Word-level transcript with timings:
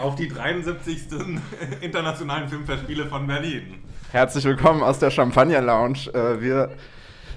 auf 0.00 0.14
die 0.14 0.28
73. 0.28 1.08
Internationalen 1.80 2.48
Filmfestspiele 2.48 3.06
von 3.06 3.26
Berlin. 3.26 3.82
Herzlich 4.10 4.44
willkommen 4.44 4.82
aus 4.82 4.98
der 4.98 5.10
Champagner 5.10 5.60
Lounge. 5.60 6.08
Äh, 6.14 6.40
wir 6.40 6.70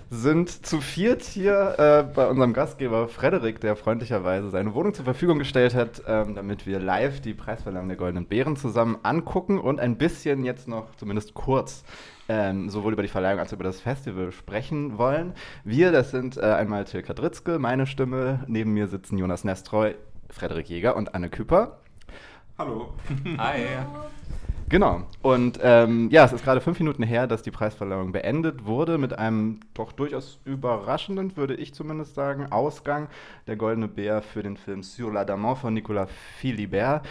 sind 0.09 0.65
zu 0.65 0.79
viert 0.79 1.23
hier 1.23 1.75
äh, 1.77 2.03
bei 2.03 2.27
unserem 2.27 2.53
Gastgeber 2.53 3.07
Frederik, 3.07 3.59
der 3.59 3.75
freundlicherweise 3.75 4.49
seine 4.49 4.73
Wohnung 4.73 4.93
zur 4.93 5.05
Verfügung 5.05 5.39
gestellt 5.39 5.75
hat, 5.75 6.03
ähm, 6.07 6.35
damit 6.35 6.65
wir 6.65 6.79
live 6.79 7.19
die 7.19 7.33
Preisverleihung 7.33 7.87
der 7.87 7.97
Goldenen 7.97 8.27
Bären 8.27 8.55
zusammen 8.55 8.97
angucken 9.03 9.59
und 9.59 9.79
ein 9.79 9.97
bisschen 9.97 10.45
jetzt 10.45 10.67
noch, 10.67 10.95
zumindest 10.95 11.33
kurz, 11.33 11.83
ähm, 12.29 12.69
sowohl 12.69 12.93
über 12.93 13.01
die 13.01 13.09
Verleihung 13.09 13.39
als 13.39 13.51
auch 13.51 13.55
über 13.55 13.63
das 13.63 13.81
Festival 13.81 14.31
sprechen 14.31 14.97
wollen. 14.97 15.33
Wir, 15.63 15.91
das 15.91 16.11
sind 16.11 16.37
äh, 16.37 16.41
einmal 16.41 16.85
Till 16.85 17.01
Kadritzke, 17.01 17.59
meine 17.59 17.87
Stimme, 17.87 18.43
neben 18.47 18.73
mir 18.73 18.87
sitzen 18.87 19.17
Jonas 19.17 19.43
Nestroy, 19.43 19.95
Frederik 20.29 20.69
Jäger 20.69 20.95
und 20.95 21.13
Anne 21.15 21.29
Küpper. 21.29 21.79
Hallo. 22.55 22.93
Hi. 23.39 23.61
Genau. 24.69 25.01
Und 25.23 25.59
ähm, 25.63 26.09
ja, 26.11 26.23
es 26.23 26.33
ist 26.33 26.43
gerade 26.43 26.61
fünf 26.61 26.77
Minuten 26.77 27.01
her, 27.01 27.25
dass 27.25 27.41
die 27.41 27.49
Preisverleihung 27.49 28.11
beendet 28.11 28.65
wurde 28.65 28.99
mit 28.99 29.17
einem 29.17 29.59
doch 29.73 29.91
durchaus 29.91 30.39
überraschenden, 30.45 31.35
würde 31.35 31.55
ich 31.55 31.73
zumindest 31.73 32.13
sagen, 32.13 32.51
Ausgang. 32.51 33.07
Der 33.47 33.55
Goldene 33.55 33.87
Bär 33.87 34.21
für 34.21 34.43
den 34.43 34.55
Film 34.55 34.83
Sur 34.83 35.11
la 35.11 35.25
Damant 35.25 35.57
von 35.57 35.73
Nicolas 35.73 36.11
Philibert, 36.37 37.03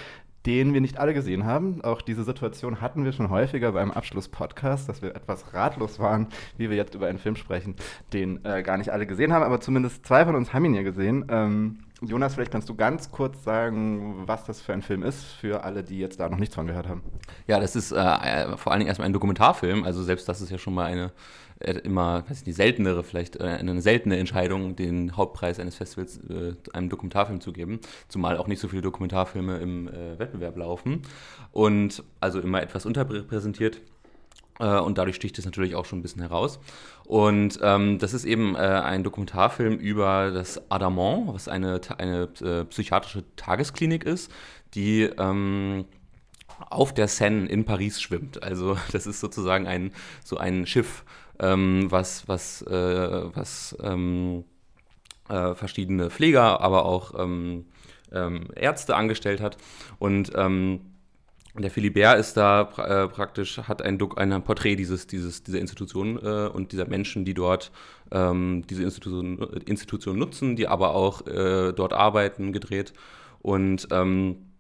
den 0.47 0.75
wir 0.75 0.81
nicht 0.81 0.99
alle 0.99 1.13
gesehen 1.13 1.45
haben. 1.45 1.83
Auch 1.83 2.03
diese 2.03 2.23
Situation 2.23 2.81
hatten 2.81 3.05
wir 3.05 3.13
schon 3.13 3.29
häufiger 3.29 3.73
beim 3.73 3.91
Abschluss-Podcast, 3.91 4.89
dass 4.89 5.03
wir 5.03 5.17
etwas 5.17 5.53
ratlos 5.55 5.99
waren, 5.99 6.29
wie 6.57 6.71
wir 6.71 6.77
jetzt 6.77 6.95
über 6.95 7.09
einen 7.09 7.19
Film 7.19 7.35
sprechen, 7.35 7.75
den 8.13 8.45
äh, 8.45 8.63
gar 8.63 8.79
nicht 8.79 8.91
alle 8.91 9.09
gesehen 9.09 9.33
haben, 9.33 9.43
aber 9.45 9.61
zumindest 9.61 10.07
zwei 10.07 10.25
von 10.25 10.37
uns 10.37 10.53
haben 10.53 10.65
ihn 10.67 10.75
ja 10.75 10.83
gesehen. 10.83 11.25
Ähm, 11.29 11.79
Jonas, 12.05 12.35
vielleicht 12.35 12.51
kannst 12.51 12.69
du 12.69 12.75
ganz 12.75 13.11
kurz 13.11 13.45
sagen, 13.45 14.27
was 14.27 14.45
das 14.45 14.61
für 14.61 14.73
ein 14.73 14.83
Film 14.83 15.03
ist, 15.03 15.23
für 15.23 15.63
alle, 15.63 15.85
die 15.85 15.99
jetzt 15.99 16.19
da 16.19 16.29
noch 16.29 16.39
nichts 16.39 16.55
von 16.55 16.67
gehört 16.67 16.89
haben. 16.89 17.03
Ja, 17.47 17.61
das 17.61 17.77
ist 17.77 17.93
äh, 17.93 18.57
vor 18.57 18.73
allen 18.73 18.81
Dingen 18.81 18.89
erstmal 18.89 19.07
ein 19.07 19.13
Dokumentarfilm. 19.13 19.85
Also 19.85 20.03
selbst 20.03 20.29
das 20.29 20.41
ist 20.41 20.51
ja 20.51 20.59
schon 20.59 20.75
mal 20.75 20.87
eine 20.87 21.13
äh, 21.63 21.75
immer, 21.79 22.25
weiß 22.29 22.41
ich 22.41 22.47
nicht, 22.47 22.57
seltenere, 22.57 23.05
vielleicht 23.05 23.37
äh, 23.37 23.45
eine 23.45 23.81
seltene 23.81 24.17
Entscheidung, 24.17 24.75
den 24.75 25.17
Hauptpreis 25.17 25.61
eines 25.61 25.77
Festivals 25.77 26.19
äh, 26.29 26.55
einem 26.73 26.89
Dokumentarfilm 26.89 27.41
zu 27.41 27.53
geben. 27.53 27.81
Zumal 28.09 28.37
auch 28.37 28.49
nicht 28.49 28.61
so 28.61 28.69
viele 28.69 28.83
Dokumentarfilme 28.83 29.59
im 29.59 29.89
äh, 29.89 30.19
Wettbewerb 30.19 30.57
laufen. 30.57 31.03
Und 31.53 32.03
also 32.21 32.41
immer 32.41 32.63
etwas 32.63 32.85
unterrepräsentiert. 32.85 33.81
Äh, 34.59 34.79
und 34.79 34.99
dadurch 34.99 35.17
sticht 35.17 35.39
es 35.39 35.45
natürlich 35.45 35.75
auch 35.75 35.85
schon 35.85 35.99
ein 35.99 36.03
bisschen 36.03 36.23
heraus. 36.23 36.59
Und 37.05 37.59
ähm, 37.63 37.99
das 37.99 38.15
ist 38.15 38.25
eben 38.25 38.55
äh, 38.55 38.59
ein 38.59 39.05
Dokumentarfilm 39.05 39.77
über 39.77 40.31
das 40.31 40.71
Adamant, 40.71 41.35
was 41.35 41.49
eine, 41.49 41.81
eine 41.99 42.29
äh, 42.41 42.65
psychiatrische 42.65 43.25
Tagesklinik 43.37 44.05
ist, 44.05 44.31
die 44.75 45.03
ähm, 45.03 45.85
auf 46.71 46.95
der 46.95 47.09
Seine 47.09 47.47
in 47.47 47.65
Paris 47.65 48.01
schwimmt. 48.01 48.43
Also 48.43 48.77
das 48.93 49.07
ist 49.07 49.21
sozusagen 49.21 49.67
ein, 49.67 49.93
so 50.25 50.37
ein 50.37 50.67
Schiff, 50.67 51.05
ähm, 51.39 51.91
was, 51.91 52.29
was, 52.29 52.63
äh, 52.63 53.35
was 53.35 53.77
ähm, 53.83 54.45
äh, 55.29 55.55
verschiedene 55.55 56.11
Pfleger, 56.11 56.61
aber 56.61 56.85
auch 56.85 57.19
ähm, 57.19 57.67
ähm, 58.13 58.49
Ärzte 58.55 58.95
angestellt 58.95 59.41
hat. 59.41 59.57
Und 59.99 60.33
der 61.55 61.71
Philibert 61.71 62.19
ist 62.19 62.37
da 62.37 62.63
äh, 62.79 63.09
praktisch, 63.09 63.59
hat 63.59 63.83
ein, 63.83 64.01
ein 64.17 64.43
Porträt 64.43 64.77
dieses, 64.77 65.07
dieses, 65.07 65.43
dieser 65.43 65.59
Institution 65.59 66.19
äh, 66.23 66.49
und 66.49 66.73
dieser 66.73 66.89
Menschen, 66.89 67.25
die 67.25 67.35
dort 67.35 67.71
ähm, 68.11 68.65
diese 68.69 68.83
Institution, 68.83 69.39
Institution 69.67 70.19
nutzen, 70.19 70.57
die 70.57 70.67
aber 70.67 70.95
auch 70.95 71.27
äh, 71.27 71.73
dort 71.73 71.93
arbeiten, 71.93 72.53
gedreht. 72.53 72.95
Und 73.43 73.89
ähm, 73.91 74.52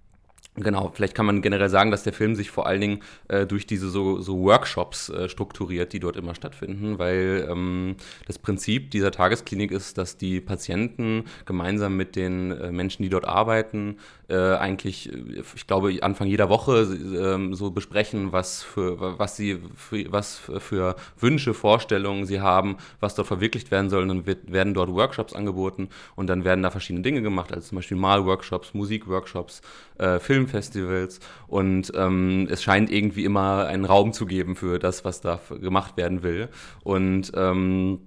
Genau, 0.56 0.91
vielleicht 0.92 1.14
kann 1.14 1.25
man 1.25 1.41
generell 1.41 1.70
sagen, 1.70 1.91
dass 1.91 2.03
der 2.03 2.12
Film 2.12 2.34
sich 2.34 2.50
vor 2.50 2.67
allen 2.67 2.83
Dingen 2.83 3.00
äh, 3.28 3.47
durch 3.47 3.66
diese 3.66 3.88
so, 3.88 4.21
so 4.21 4.38
Workshops 4.43 5.09
äh, 5.09 5.31
strukturiert, 5.31 5.94
die 5.94 5.99
dort 5.99 6.15
immer 6.16 6.34
stattfinden, 6.34 6.99
weil 6.99 7.49
ähm, 7.50 7.97
das 8.26 8.38
Prinzip 8.38 8.91
dieser 8.91 9.12
Tagesklinik 9.12 9.71
ist, 9.71 9.97
dass 9.97 10.19
die 10.19 10.43
Patienten 10.43 11.25
gemeinsam 11.47 11.97
mit 11.97 12.16
den 12.16 12.50
äh, 12.50 12.71
Menschen, 12.71 13.03
die 13.03 13.09
dort 13.09 13.25
arbeiten, 13.26 13.97
äh, 14.28 14.56
eigentlich, 14.56 15.10
äh, 15.12 15.43
ich 15.54 15.66
glaube, 15.66 15.97
Anfang 16.03 16.28
jeder 16.28 16.50
Woche 16.50 16.82
äh, 16.82 17.55
so 17.55 17.71
besprechen, 17.71 18.32
was 18.32 18.62
für 18.62 19.19
was 19.19 19.37
sie 19.37 19.59
für, 19.75 20.12
was 20.12 20.38
für 20.59 20.97
Wünsche, 21.19 21.55
Vorstellungen 21.55 22.26
sie 22.26 22.41
haben, 22.41 22.76
was 23.00 23.15
dort 23.15 23.28
verwirklicht 23.28 23.71
werden 23.71 23.88
soll. 23.91 24.03
Und 24.03 24.09
dann 24.09 24.26
wird, 24.26 24.53
werden 24.53 24.75
dort 24.75 24.91
Workshops 24.91 25.32
angeboten 25.34 25.88
und 26.15 26.26
dann 26.28 26.44
werden 26.44 26.62
da 26.62 26.71
verschiedene 26.71 27.03
Dinge 27.03 27.22
gemacht, 27.22 27.53
also 27.53 27.69
zum 27.69 27.76
Beispiel 27.76 27.97
Malworkshops, 27.97 28.75
Musikworkshops, 28.75 29.62
äh, 29.99 30.19
Filmfestivals 30.47 31.20
und 31.47 31.92
ähm, 31.94 32.48
es 32.50 32.62
scheint 32.62 32.91
irgendwie 32.91 33.25
immer 33.25 33.66
einen 33.66 33.84
Raum 33.84 34.12
zu 34.12 34.26
geben 34.26 34.56
für 34.56 34.78
das, 34.78 35.04
was 35.04 35.20
da 35.20 35.41
gemacht 35.60 35.97
werden 35.97 36.22
will. 36.22 36.48
Und 36.82 37.32
ähm, 37.34 38.00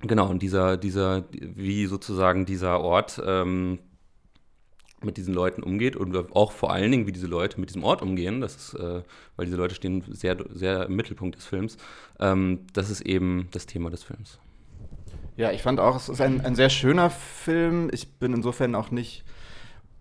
genau, 0.00 0.28
und 0.28 0.42
dieser, 0.42 0.76
dieser, 0.76 1.24
wie 1.32 1.86
sozusagen 1.86 2.46
dieser 2.46 2.80
Ort 2.80 3.20
ähm, 3.24 3.78
mit 5.02 5.16
diesen 5.16 5.32
Leuten 5.32 5.62
umgeht 5.62 5.94
und 5.96 6.16
auch 6.34 6.52
vor 6.52 6.72
allen 6.72 6.90
Dingen, 6.90 7.06
wie 7.06 7.12
diese 7.12 7.28
Leute 7.28 7.60
mit 7.60 7.70
diesem 7.70 7.84
Ort 7.84 8.02
umgehen, 8.02 8.40
das 8.40 8.56
ist, 8.56 8.74
äh, 8.74 9.02
weil 9.36 9.46
diese 9.46 9.56
Leute 9.56 9.74
stehen 9.74 10.04
sehr, 10.10 10.36
sehr 10.52 10.86
im 10.86 10.96
Mittelpunkt 10.96 11.36
des 11.36 11.46
Films, 11.46 11.76
ähm, 12.18 12.66
das 12.72 12.90
ist 12.90 13.02
eben 13.02 13.48
das 13.52 13.66
Thema 13.66 13.90
des 13.90 14.02
Films. 14.02 14.38
Ja, 15.36 15.52
ich 15.52 15.62
fand 15.62 15.78
auch, 15.78 15.94
es 15.94 16.08
ist 16.08 16.20
ein, 16.20 16.40
ein 16.40 16.56
sehr 16.56 16.68
schöner 16.68 17.10
Film. 17.10 17.90
Ich 17.92 18.14
bin 18.14 18.34
insofern 18.34 18.74
auch 18.74 18.90
nicht 18.90 19.22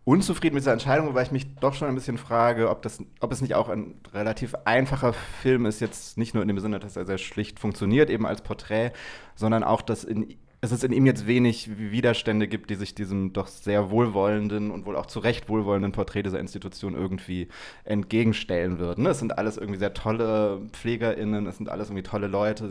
unzufrieden 0.08 0.54
mit 0.54 0.62
dieser 0.62 0.72
Entscheidung, 0.72 1.14
weil 1.14 1.26
ich 1.26 1.34
mich 1.34 1.54
doch 1.56 1.74
schon 1.74 1.90
ein 1.90 1.96
bisschen 1.96 2.18
frage, 2.18 2.70
ob, 2.70 2.82
das, 2.82 3.04
ob 3.20 3.30
es 3.34 3.42
nicht 3.42 3.56
auch 3.56 3.68
ein 3.68 3.96
relativ 4.14 4.56
einfacher 4.64 5.12
Film 5.12 5.66
ist, 5.66 5.82
jetzt 5.82 6.18
nicht 6.18 6.34
nur 6.34 6.42
in 6.42 6.48
dem 6.48 6.60
Sinne, 6.60 6.80
dass 6.80 6.96
er 6.96 7.06
sehr 7.06 7.18
schlicht 7.18 7.60
funktioniert, 7.60 8.10
eben 8.10 8.26
als 8.26 8.42
Porträt, 8.42 8.92
sondern 9.36 9.66
auch, 9.66 9.82
dass 9.82 10.06
in, 10.06 10.38
dass 10.62 10.72
es 10.72 10.86
in 10.86 10.94
ihm 10.94 11.06
jetzt 11.06 11.28
wenig 11.28 11.78
Widerstände 11.78 12.48
gibt, 12.48 12.70
die 12.70 12.76
sich 12.76 12.96
diesem 12.96 13.34
doch 13.34 13.48
sehr 13.48 13.92
wohlwollenden 13.92 14.72
und 14.72 14.86
wohl 14.86 14.96
auch 14.96 15.08
zu 15.08 15.20
Recht 15.20 15.50
wohlwollenden 15.50 15.92
Porträt 15.92 16.24
dieser 16.24 16.40
Institution 16.40 16.96
irgendwie 16.96 17.50
entgegenstellen 17.84 18.80
würden. 18.80 19.06
Es 19.08 19.20
sind 19.20 19.38
alles 19.38 19.58
irgendwie 19.58 19.80
sehr 19.80 19.94
tolle 19.94 20.62
PflegerInnen, 20.72 21.48
es 21.48 21.58
sind 21.58 21.68
alles 21.68 21.90
irgendwie 21.90 22.04
tolle 22.04 22.28
Leute, 22.28 22.70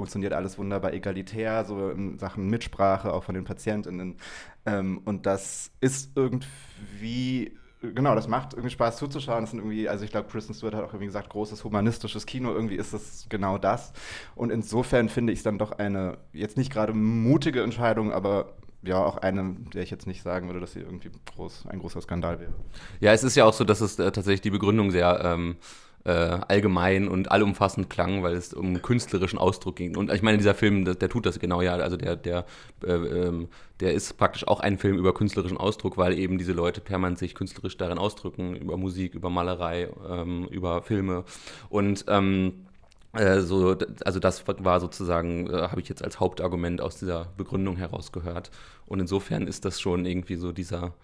funktioniert 0.00 0.32
alles 0.32 0.56
wunderbar 0.56 0.94
egalitär, 0.94 1.66
so 1.66 1.90
in 1.90 2.18
Sachen 2.18 2.48
Mitsprache, 2.48 3.12
auch 3.12 3.22
von 3.22 3.34
den 3.34 3.44
PatientInnen. 3.44 4.16
Ähm, 4.64 5.02
und 5.04 5.26
das 5.26 5.70
ist 5.80 6.16
irgendwie 6.16 7.52
genau, 7.82 8.14
das 8.14 8.28
macht 8.28 8.54
irgendwie 8.54 8.70
Spaß 8.70 8.96
zuzuschauen. 8.96 9.42
Das 9.42 9.50
sind 9.50 9.60
irgendwie, 9.60 9.88
also 9.88 10.04
ich 10.04 10.10
glaube, 10.10 10.28
Kristen 10.28 10.54
Stewart 10.54 10.74
hat 10.74 10.84
auch 10.84 10.92
irgendwie 10.92 11.06
gesagt, 11.06 11.28
großes 11.28 11.64
humanistisches 11.64 12.24
Kino, 12.24 12.52
irgendwie 12.52 12.76
ist 12.76 12.92
es 12.92 13.26
genau 13.28 13.58
das. 13.58 13.92
Und 14.34 14.50
insofern 14.50 15.10
finde 15.10 15.32
ich 15.32 15.40
es 15.40 15.42
dann 15.42 15.58
doch 15.58 15.72
eine, 15.72 16.16
jetzt 16.32 16.56
nicht 16.56 16.72
gerade 16.72 16.94
mutige 16.94 17.62
Entscheidung, 17.62 18.12
aber 18.12 18.54
ja, 18.82 19.04
auch 19.04 19.18
eine, 19.18 19.56
der 19.74 19.82
ich 19.82 19.90
jetzt 19.90 20.06
nicht 20.06 20.22
sagen 20.22 20.46
würde, 20.46 20.60
dass 20.60 20.72
sie 20.72 20.80
irgendwie 20.80 21.10
groß, 21.36 21.66
ein 21.68 21.80
großer 21.80 22.00
Skandal 22.00 22.40
wäre. 22.40 22.54
Ja, 23.00 23.12
es 23.12 23.22
ist 23.22 23.36
ja 23.36 23.44
auch 23.44 23.52
so, 23.52 23.64
dass 23.64 23.82
es 23.82 23.98
äh, 23.98 24.10
tatsächlich 24.10 24.40
die 24.40 24.50
Begründung 24.50 24.90
sehr 24.90 25.20
ähm, 25.22 25.56
äh, 26.04 26.10
allgemein 26.10 27.08
und 27.08 27.30
allumfassend 27.30 27.90
klang, 27.90 28.22
weil 28.22 28.34
es 28.34 28.54
um 28.54 28.80
künstlerischen 28.80 29.38
Ausdruck 29.38 29.76
ging. 29.76 29.96
Und 29.96 30.12
ich 30.12 30.22
meine, 30.22 30.38
dieser 30.38 30.54
Film, 30.54 30.84
der, 30.84 30.94
der 30.94 31.08
tut 31.08 31.26
das 31.26 31.38
genau 31.38 31.60
ja. 31.60 31.74
Also 31.74 31.96
der, 31.96 32.16
der, 32.16 32.46
äh, 32.84 32.92
ähm, 32.92 33.48
der 33.80 33.92
ist 33.92 34.16
praktisch 34.16 34.46
auch 34.48 34.60
ein 34.60 34.78
Film 34.78 34.96
über 34.96 35.12
künstlerischen 35.12 35.58
Ausdruck, 35.58 35.98
weil 35.98 36.18
eben 36.18 36.38
diese 36.38 36.52
Leute 36.52 36.80
permanent 36.80 37.18
sich 37.18 37.34
künstlerisch 37.34 37.76
darin 37.76 37.98
ausdrücken, 37.98 38.56
über 38.56 38.76
Musik, 38.76 39.14
über 39.14 39.30
Malerei, 39.30 39.88
ähm, 40.08 40.46
über 40.50 40.82
Filme. 40.82 41.24
Und 41.68 42.04
ähm, 42.08 42.66
äh, 43.12 43.40
so, 43.40 43.76
also 44.04 44.20
das 44.20 44.44
war 44.46 44.80
sozusagen, 44.80 45.48
äh, 45.48 45.68
habe 45.68 45.80
ich 45.80 45.88
jetzt 45.88 46.02
als 46.02 46.20
Hauptargument 46.20 46.80
aus 46.80 46.98
dieser 46.98 47.26
Begründung 47.36 47.76
herausgehört. 47.76 48.50
Und 48.86 49.00
insofern 49.00 49.46
ist 49.46 49.64
das 49.64 49.80
schon 49.80 50.06
irgendwie 50.06 50.36
so 50.36 50.52
dieser 50.52 50.94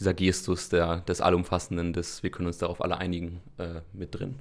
dieser 0.00 0.14
Gestus 0.14 0.70
der, 0.70 1.00
des 1.00 1.20
Allumfassenden, 1.20 1.92
des 1.92 2.22
wir 2.22 2.30
können 2.30 2.46
uns 2.46 2.58
darauf 2.58 2.82
alle 2.82 2.98
einigen, 2.98 3.40
äh, 3.58 3.82
mit 3.92 4.18
drin. 4.18 4.36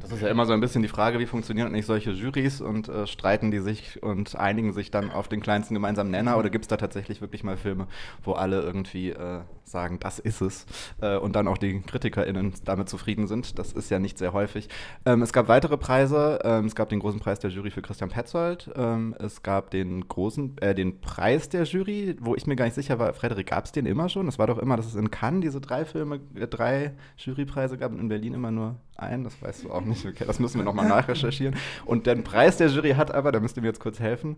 Das 0.00 0.12
ist 0.12 0.20
ja 0.20 0.28
immer 0.28 0.44
so 0.44 0.52
ein 0.52 0.60
bisschen 0.60 0.82
die 0.82 0.88
Frage, 0.88 1.18
wie 1.18 1.26
funktionieren 1.26 1.72
nicht 1.72 1.86
solche 1.86 2.10
Jurys 2.10 2.60
und 2.60 2.88
äh, 2.88 3.06
streiten 3.06 3.50
die 3.50 3.60
sich 3.60 4.02
und 4.02 4.36
einigen 4.36 4.72
sich 4.72 4.90
dann 4.90 5.10
auf 5.10 5.28
den 5.28 5.40
kleinsten 5.40 5.72
gemeinsamen 5.72 6.10
Nenner 6.10 6.36
oder 6.36 6.50
gibt 6.50 6.64
es 6.64 6.68
da 6.68 6.76
tatsächlich 6.76 7.20
wirklich 7.20 7.42
mal 7.42 7.56
Filme, 7.56 7.86
wo 8.22 8.32
alle 8.32 8.60
irgendwie 8.60 9.10
äh, 9.10 9.40
sagen, 9.64 9.98
das 10.00 10.18
ist 10.18 10.40
es 10.40 10.66
äh, 11.00 11.16
und 11.16 11.36
dann 11.36 11.48
auch 11.48 11.58
die 11.58 11.80
KritikerInnen 11.80 12.54
damit 12.64 12.88
zufrieden 12.88 13.26
sind? 13.26 13.58
Das 13.58 13.72
ist 13.72 13.90
ja 13.90 13.98
nicht 13.98 14.18
sehr 14.18 14.32
häufig. 14.32 14.68
Ähm, 15.04 15.22
es 15.22 15.32
gab 15.32 15.48
weitere 15.48 15.76
Preise. 15.76 16.40
Ähm, 16.44 16.66
es 16.66 16.74
gab 16.74 16.88
den 16.88 17.00
großen 17.00 17.20
Preis 17.20 17.40
der 17.40 17.50
Jury 17.50 17.70
für 17.70 17.82
Christian 17.82 18.10
Petzold. 18.10 18.70
Ähm, 18.76 19.14
es 19.18 19.42
gab 19.42 19.70
den 19.70 20.06
großen, 20.08 20.58
äh, 20.58 20.74
den 20.74 21.00
Preis 21.00 21.48
der 21.48 21.64
Jury, 21.64 22.16
wo 22.20 22.34
ich 22.34 22.46
mir 22.46 22.56
gar 22.56 22.64
nicht 22.66 22.74
sicher 22.74 22.98
war, 22.98 23.12
Frederik, 23.14 23.46
gab 23.46 23.64
es 23.64 23.72
den 23.72 23.86
immer 23.86 24.08
schon? 24.08 24.28
Es 24.28 24.38
war 24.38 24.46
doch 24.46 24.58
immer, 24.58 24.76
dass 24.76 24.86
es 24.86 24.94
in 24.94 25.10
Cannes 25.10 25.42
diese 25.42 25.60
drei 25.60 25.84
Filme, 25.84 26.20
äh, 26.34 26.46
drei 26.46 26.94
Jurypreise 27.16 27.78
gab 27.78 27.92
und 27.92 28.00
in 28.00 28.08
Berlin 28.08 28.34
immer 28.34 28.50
nur 28.50 28.76
ein, 28.96 29.24
das 29.24 29.40
weißt 29.42 29.64
du 29.64 29.72
auch 29.72 29.82
nicht. 29.82 30.04
Okay, 30.06 30.24
das 30.26 30.38
müssen 30.38 30.58
wir 30.58 30.64
nochmal 30.64 30.88
nachrecherchieren. 30.88 31.56
Und 31.84 32.06
den 32.06 32.24
Preis 32.24 32.56
der 32.56 32.68
Jury 32.68 32.92
hat 32.92 33.12
aber, 33.12 33.32
da 33.32 33.40
müsst 33.40 33.56
ihr 33.56 33.62
mir 33.62 33.68
jetzt 33.68 33.80
kurz 33.80 33.98
helfen. 33.98 34.36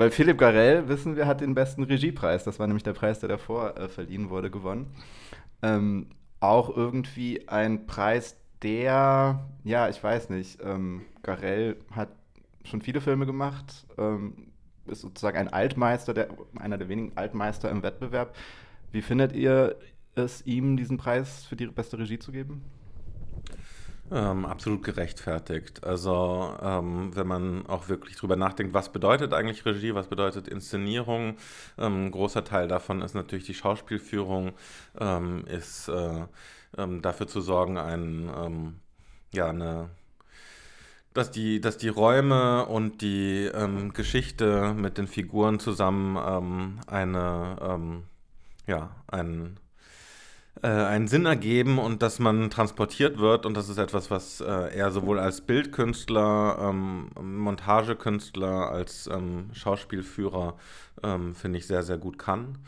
Weil 0.00 0.10
Philipp 0.10 0.38
Garell, 0.38 0.88
wissen 0.88 1.14
wir, 1.14 1.26
hat 1.26 1.42
den 1.42 1.54
besten 1.54 1.82
Regiepreis. 1.82 2.42
Das 2.42 2.58
war 2.58 2.66
nämlich 2.66 2.84
der 2.84 2.94
Preis, 2.94 3.20
der 3.20 3.28
davor 3.28 3.76
äh, 3.76 3.86
verliehen 3.86 4.30
wurde, 4.30 4.50
gewonnen. 4.50 4.86
Ähm, 5.60 6.06
auch 6.40 6.74
irgendwie 6.74 7.46
ein 7.50 7.84
Preis, 7.84 8.34
der, 8.62 9.46
ja, 9.62 9.90
ich 9.90 10.02
weiß 10.02 10.30
nicht, 10.30 10.58
ähm, 10.64 11.02
Garell 11.22 11.76
hat 11.90 12.08
schon 12.64 12.80
viele 12.80 13.02
Filme 13.02 13.26
gemacht, 13.26 13.86
ähm, 13.98 14.52
ist 14.86 15.02
sozusagen 15.02 15.36
ein 15.36 15.52
Altmeister, 15.52 16.14
der, 16.14 16.28
einer 16.58 16.78
der 16.78 16.88
wenigen 16.88 17.12
Altmeister 17.18 17.70
im 17.70 17.82
Wettbewerb. 17.82 18.34
Wie 18.92 19.02
findet 19.02 19.34
ihr 19.34 19.76
es, 20.14 20.46
ihm 20.46 20.78
diesen 20.78 20.96
Preis 20.96 21.44
für 21.44 21.56
die 21.56 21.66
beste 21.66 21.98
Regie 21.98 22.18
zu 22.18 22.32
geben? 22.32 22.64
Ähm, 24.12 24.44
absolut 24.44 24.82
gerechtfertigt. 24.82 25.84
Also 25.84 26.56
ähm, 26.60 27.14
wenn 27.14 27.28
man 27.28 27.66
auch 27.66 27.88
wirklich 27.88 28.16
drüber 28.16 28.34
nachdenkt, 28.34 28.74
was 28.74 28.90
bedeutet 28.90 29.32
eigentlich 29.32 29.64
Regie, 29.64 29.94
was 29.94 30.08
bedeutet 30.08 30.48
Inszenierung, 30.48 31.36
ähm, 31.78 32.10
großer 32.10 32.42
Teil 32.42 32.66
davon 32.66 33.02
ist 33.02 33.14
natürlich 33.14 33.46
die 33.46 33.54
Schauspielführung, 33.54 34.52
ähm, 34.98 35.44
ist 35.46 35.88
äh, 35.88 36.26
ähm, 36.76 37.02
dafür 37.02 37.28
zu 37.28 37.40
sorgen, 37.40 37.78
ein, 37.78 38.28
ähm, 38.36 38.80
ja, 39.32 39.48
eine 39.50 39.90
dass 41.12 41.30
die, 41.32 41.60
dass 41.60 41.76
die 41.76 41.88
Räume 41.88 42.66
und 42.66 43.02
die 43.02 43.50
Geschichte 43.94 44.74
mit 44.74 44.96
den 44.96 45.08
Figuren 45.08 45.58
zusammen 45.58 46.78
eine, 46.86 48.04
ja, 48.68 48.94
ein, 49.08 49.58
äh, 50.62 50.68
einen 50.68 51.08
Sinn 51.08 51.26
ergeben 51.26 51.78
und 51.78 52.02
dass 52.02 52.18
man 52.18 52.50
transportiert 52.50 53.18
wird. 53.18 53.46
Und 53.46 53.54
das 53.56 53.68
ist 53.68 53.78
etwas, 53.78 54.10
was 54.10 54.40
äh, 54.40 54.44
er 54.44 54.90
sowohl 54.90 55.18
als 55.18 55.40
Bildkünstler, 55.40 56.58
ähm, 56.60 57.10
Montagekünstler, 57.20 58.70
als 58.70 59.08
ähm, 59.12 59.50
Schauspielführer, 59.52 60.56
ähm, 61.02 61.34
finde 61.34 61.58
ich, 61.58 61.66
sehr, 61.66 61.82
sehr 61.82 61.98
gut 61.98 62.18
kann. 62.18 62.58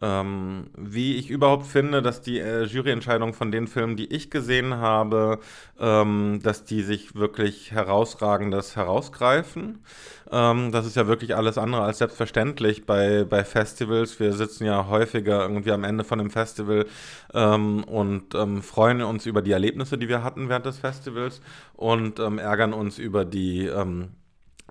Ähm, 0.00 0.70
wie 0.76 1.16
ich 1.16 1.28
überhaupt 1.28 1.66
finde, 1.66 2.02
dass 2.02 2.20
die 2.20 2.38
äh, 2.38 2.64
Juryentscheidungen 2.64 3.34
von 3.34 3.50
den 3.50 3.66
Filmen, 3.66 3.96
die 3.96 4.12
ich 4.12 4.30
gesehen 4.30 4.74
habe, 4.74 5.40
ähm, 5.80 6.38
dass 6.42 6.64
die 6.64 6.82
sich 6.82 7.16
wirklich 7.16 7.72
herausragendes 7.72 8.76
herausgreifen. 8.76 9.80
Ähm, 10.30 10.70
das 10.70 10.86
ist 10.86 10.94
ja 10.94 11.08
wirklich 11.08 11.34
alles 11.34 11.58
andere 11.58 11.82
als 11.82 11.98
selbstverständlich 11.98 12.86
bei, 12.86 13.24
bei 13.24 13.44
Festivals. 13.44 14.20
Wir 14.20 14.34
sitzen 14.34 14.66
ja 14.66 14.86
häufiger 14.86 15.42
irgendwie 15.42 15.72
am 15.72 15.82
Ende 15.82 16.04
von 16.04 16.20
einem 16.20 16.30
Festival 16.30 16.86
ähm, 17.34 17.82
und 17.82 18.36
ähm, 18.36 18.62
freuen 18.62 19.02
uns 19.02 19.26
über 19.26 19.42
die 19.42 19.52
Erlebnisse, 19.52 19.98
die 19.98 20.08
wir 20.08 20.22
hatten 20.22 20.48
während 20.48 20.66
des 20.66 20.78
Festivals 20.78 21.40
und 21.74 22.20
ähm, 22.20 22.38
ärgern 22.38 22.72
uns 22.72 22.98
über 22.98 23.24
die 23.24 23.68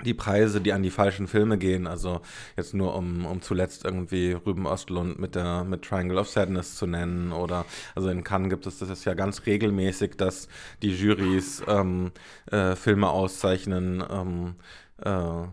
die 0.05 0.13
Preise, 0.13 0.61
die 0.61 0.73
an 0.73 0.83
die 0.83 0.91
falschen 0.91 1.27
Filme 1.27 1.57
gehen. 1.57 1.87
Also 1.87 2.21
jetzt 2.55 2.73
nur 2.73 2.95
um, 2.95 3.25
um 3.25 3.41
zuletzt 3.41 3.85
irgendwie 3.85 4.33
Rüben 4.33 4.65
Ostlund 4.65 5.19
mit 5.19 5.35
der 5.35 5.63
mit 5.63 5.83
Triangle 5.83 6.19
of 6.19 6.29
Sadness 6.29 6.75
zu 6.75 6.85
nennen 6.85 7.31
oder 7.31 7.65
also 7.95 8.09
in 8.09 8.23
Cannes 8.23 8.49
gibt 8.49 8.67
es 8.67 8.79
das 8.79 8.89
ist 8.89 9.05
ja 9.05 9.13
ganz 9.13 9.45
regelmäßig, 9.45 10.15
dass 10.17 10.47
die 10.81 10.91
Jurys 10.91 11.63
ähm, 11.67 12.11
äh, 12.51 12.75
Filme 12.75 13.09
auszeichnen. 13.09 14.03
Ähm, 14.09 14.55
äh, 15.03 15.47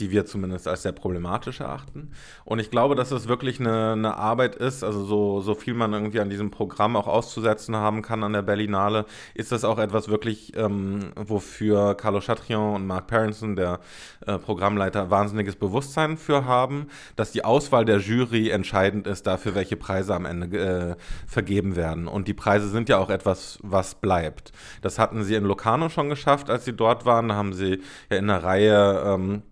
die 0.00 0.10
wir 0.10 0.24
zumindest 0.24 0.66
als 0.66 0.82
sehr 0.82 0.92
problematisch 0.92 1.60
erachten. 1.60 2.10
Und 2.44 2.58
ich 2.58 2.70
glaube, 2.70 2.94
dass 2.94 3.12
es 3.12 3.28
wirklich 3.28 3.60
eine, 3.60 3.92
eine, 3.92 4.16
Arbeit 4.16 4.56
ist, 4.56 4.82
also 4.82 5.04
so, 5.04 5.40
so 5.40 5.54
viel 5.54 5.74
man 5.74 5.92
irgendwie 5.92 6.20
an 6.20 6.30
diesem 6.30 6.50
Programm 6.50 6.96
auch 6.96 7.06
auszusetzen 7.06 7.76
haben 7.76 8.02
kann 8.02 8.24
an 8.24 8.32
der 8.32 8.42
Berlinale, 8.42 9.04
ist 9.34 9.52
das 9.52 9.64
auch 9.64 9.78
etwas 9.78 10.08
wirklich, 10.08 10.56
ähm, 10.56 11.12
wofür 11.14 11.94
Carlo 11.94 12.20
Chatrion 12.20 12.74
und 12.74 12.86
Mark 12.86 13.06
Parenson, 13.06 13.54
der 13.54 13.80
äh, 14.26 14.38
Programmleiter, 14.38 15.10
wahnsinniges 15.10 15.56
Bewusstsein 15.56 16.16
für 16.16 16.46
haben, 16.46 16.88
dass 17.16 17.32
die 17.32 17.44
Auswahl 17.44 17.84
der 17.84 17.98
Jury 17.98 18.48
entscheidend 18.48 19.06
ist 19.06 19.26
dafür, 19.26 19.54
welche 19.54 19.76
Preise 19.76 20.14
am 20.14 20.24
Ende 20.24 20.58
äh, 20.58 20.96
vergeben 21.26 21.76
werden. 21.76 22.08
Und 22.08 22.28
die 22.28 22.34
Preise 22.34 22.68
sind 22.68 22.88
ja 22.88 22.98
auch 22.98 23.10
etwas, 23.10 23.58
was 23.62 23.94
bleibt. 23.94 24.52
Das 24.80 24.98
hatten 24.98 25.22
sie 25.22 25.34
in 25.34 25.44
Locarno 25.44 25.90
schon 25.90 26.08
geschafft, 26.08 26.50
als 26.50 26.64
sie 26.64 26.72
dort 26.72 27.04
waren. 27.04 27.28
Da 27.28 27.34
haben 27.34 27.52
sie 27.52 27.80
ja 28.10 28.16
in 28.16 28.30
einer 28.30 28.42
Reihe 28.42 29.02
ähm, 29.06 29.42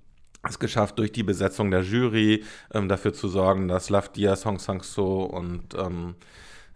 es 0.49 0.59
geschafft, 0.59 0.99
durch 0.99 1.13
die 1.13 1.23
Besetzung 1.23 1.71
der 1.71 1.83
Jury 1.83 2.45
ähm, 2.73 2.89
dafür 2.89 3.13
zu 3.13 3.29
sorgen, 3.29 3.69
dass 3.69 3.91
Love 3.91 4.09
Diaz, 4.15 4.45
Hong 4.45 4.59
Sang-so 4.59 5.23
und 5.23 5.75
ähm, 5.75 6.15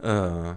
äh, 0.03 0.55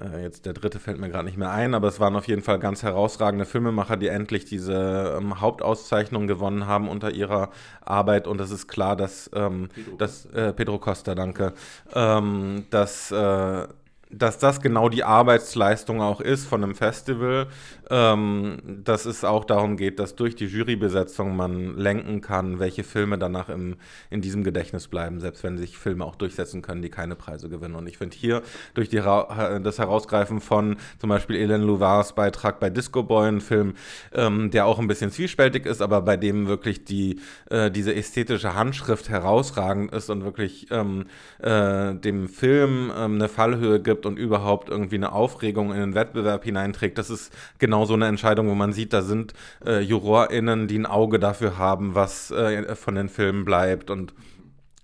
äh, 0.00 0.22
jetzt 0.22 0.46
der 0.46 0.52
dritte 0.52 0.78
fällt 0.78 0.98
mir 0.98 1.08
gerade 1.08 1.24
nicht 1.24 1.36
mehr 1.36 1.50
ein, 1.50 1.74
aber 1.74 1.88
es 1.88 2.00
waren 2.00 2.16
auf 2.16 2.28
jeden 2.28 2.42
Fall 2.42 2.58
ganz 2.58 2.82
herausragende 2.82 3.44
Filmemacher, 3.44 3.96
die 3.96 4.08
endlich 4.08 4.44
diese 4.44 5.16
ähm, 5.18 5.40
Hauptauszeichnung 5.40 6.26
gewonnen 6.26 6.66
haben 6.66 6.88
unter 6.88 7.10
ihrer 7.10 7.50
Arbeit. 7.80 8.26
Und 8.26 8.40
es 8.40 8.50
ist 8.50 8.68
klar, 8.68 8.96
dass, 8.96 9.30
ähm, 9.34 9.68
Pedro. 9.74 9.96
dass 9.96 10.26
äh, 10.26 10.52
Pedro 10.52 10.78
Costa, 10.78 11.14
danke, 11.14 11.52
ähm, 11.94 12.66
dass 12.70 13.10
äh, 13.10 13.66
dass 14.10 14.38
das 14.38 14.60
genau 14.60 14.88
die 14.88 15.04
Arbeitsleistung 15.04 16.00
auch 16.00 16.20
ist 16.20 16.46
von 16.46 16.64
einem 16.64 16.74
Festival, 16.74 17.48
ähm, 17.90 18.58
dass 18.84 19.04
es 19.04 19.24
auch 19.24 19.44
darum 19.44 19.76
geht, 19.76 19.98
dass 19.98 20.16
durch 20.16 20.34
die 20.34 20.46
Jurybesetzung 20.46 21.36
man 21.36 21.76
lenken 21.76 22.20
kann, 22.20 22.58
welche 22.58 22.84
Filme 22.84 23.18
danach 23.18 23.48
im, 23.48 23.76
in 24.10 24.20
diesem 24.20 24.44
Gedächtnis 24.44 24.88
bleiben, 24.88 25.20
selbst 25.20 25.42
wenn 25.42 25.58
sich 25.58 25.76
Filme 25.76 26.04
auch 26.04 26.16
durchsetzen 26.16 26.62
können, 26.62 26.82
die 26.82 26.90
keine 26.90 27.16
Preise 27.16 27.48
gewinnen. 27.48 27.74
Und 27.74 27.86
ich 27.86 27.98
finde 27.98 28.16
hier 28.16 28.42
durch 28.74 28.88
die, 28.88 28.96
das 28.98 29.78
Herausgreifen 29.78 30.40
von 30.40 30.76
zum 30.98 31.10
Beispiel 31.10 31.36
Hélène 31.36 31.64
Louvars 31.64 32.14
Beitrag 32.14 32.60
bei 32.60 32.70
Disco 32.70 33.02
Boy, 33.02 33.28
ein 33.28 33.40
Film, 33.40 33.74
ähm, 34.12 34.50
der 34.50 34.66
auch 34.66 34.78
ein 34.78 34.88
bisschen 34.88 35.10
zwiespältig 35.10 35.66
ist, 35.66 35.82
aber 35.82 36.02
bei 36.02 36.16
dem 36.16 36.46
wirklich 36.46 36.84
die, 36.84 37.20
äh, 37.50 37.70
diese 37.70 37.94
ästhetische 37.94 38.54
Handschrift 38.54 39.08
herausragend 39.08 39.92
ist 39.92 40.10
und 40.10 40.24
wirklich 40.24 40.68
ähm, 40.70 41.06
äh, 41.40 41.94
dem 41.94 42.28
Film 42.28 42.90
ähm, 42.96 43.14
eine 43.16 43.28
Fallhöhe 43.28 43.80
gibt, 43.80 43.97
gibt 43.98 44.06
und 44.06 44.18
überhaupt 44.18 44.68
irgendwie 44.68 44.96
eine 44.96 45.12
Aufregung 45.12 45.72
in 45.72 45.80
den 45.80 45.94
Wettbewerb 45.94 46.44
hineinträgt. 46.44 46.98
Das 46.98 47.10
ist 47.10 47.32
genau 47.58 47.84
so 47.84 47.94
eine 47.94 48.06
Entscheidung, 48.06 48.48
wo 48.48 48.54
man 48.54 48.72
sieht, 48.72 48.92
da 48.92 49.02
sind 49.02 49.34
äh, 49.66 49.80
JurorInnen, 49.80 50.68
die 50.68 50.78
ein 50.78 50.86
Auge 50.86 51.18
dafür 51.18 51.58
haben, 51.58 51.94
was 51.94 52.30
äh, 52.30 52.76
von 52.76 52.94
den 52.94 53.08
Filmen 53.08 53.44
bleibt 53.44 53.90
und 53.90 54.12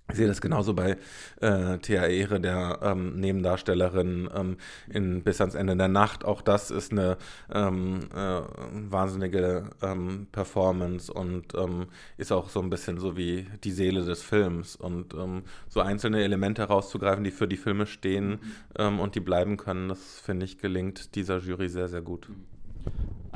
ich 0.09 0.17
sehe 0.17 0.27
das 0.27 0.39
genauso 0.39 0.73
bei 0.73 0.97
äh, 1.41 1.77
Thea 1.79 2.05
Ehre, 2.05 2.39
der 2.39 2.79
ähm, 2.83 3.19
Nebendarstellerin 3.19 4.29
ähm, 4.35 4.57
in 4.87 5.23
Bis 5.23 5.41
ans 5.41 5.55
Ende 5.55 5.75
der 5.75 5.87
Nacht. 5.87 6.23
Auch 6.23 6.41
das 6.41 6.69
ist 6.69 6.91
eine 6.91 7.17
ähm, 7.51 8.01
äh, 8.15 8.41
wahnsinnige 8.91 9.69
ähm, 9.81 10.27
Performance 10.31 11.11
und 11.11 11.55
ähm, 11.55 11.87
ist 12.17 12.31
auch 12.31 12.49
so 12.49 12.61
ein 12.61 12.69
bisschen 12.69 12.99
so 12.99 13.17
wie 13.17 13.47
die 13.63 13.71
Seele 13.71 14.05
des 14.05 14.21
Films. 14.21 14.75
Und 14.75 15.15
ähm, 15.15 15.43
so 15.67 15.81
einzelne 15.81 16.23
Elemente 16.23 16.61
herauszugreifen, 16.61 17.23
die 17.23 17.31
für 17.31 17.47
die 17.47 17.57
Filme 17.57 17.85
stehen 17.85 18.39
und 18.77 19.15
die 19.15 19.19
bleiben 19.19 19.57
können, 19.57 19.89
das 19.89 20.19
finde 20.19 20.45
ich 20.45 20.57
gelingt 20.57 21.15
dieser 21.15 21.39
Jury 21.39 21.69
sehr, 21.69 21.87
sehr 21.87 22.01
gut. 22.01 22.27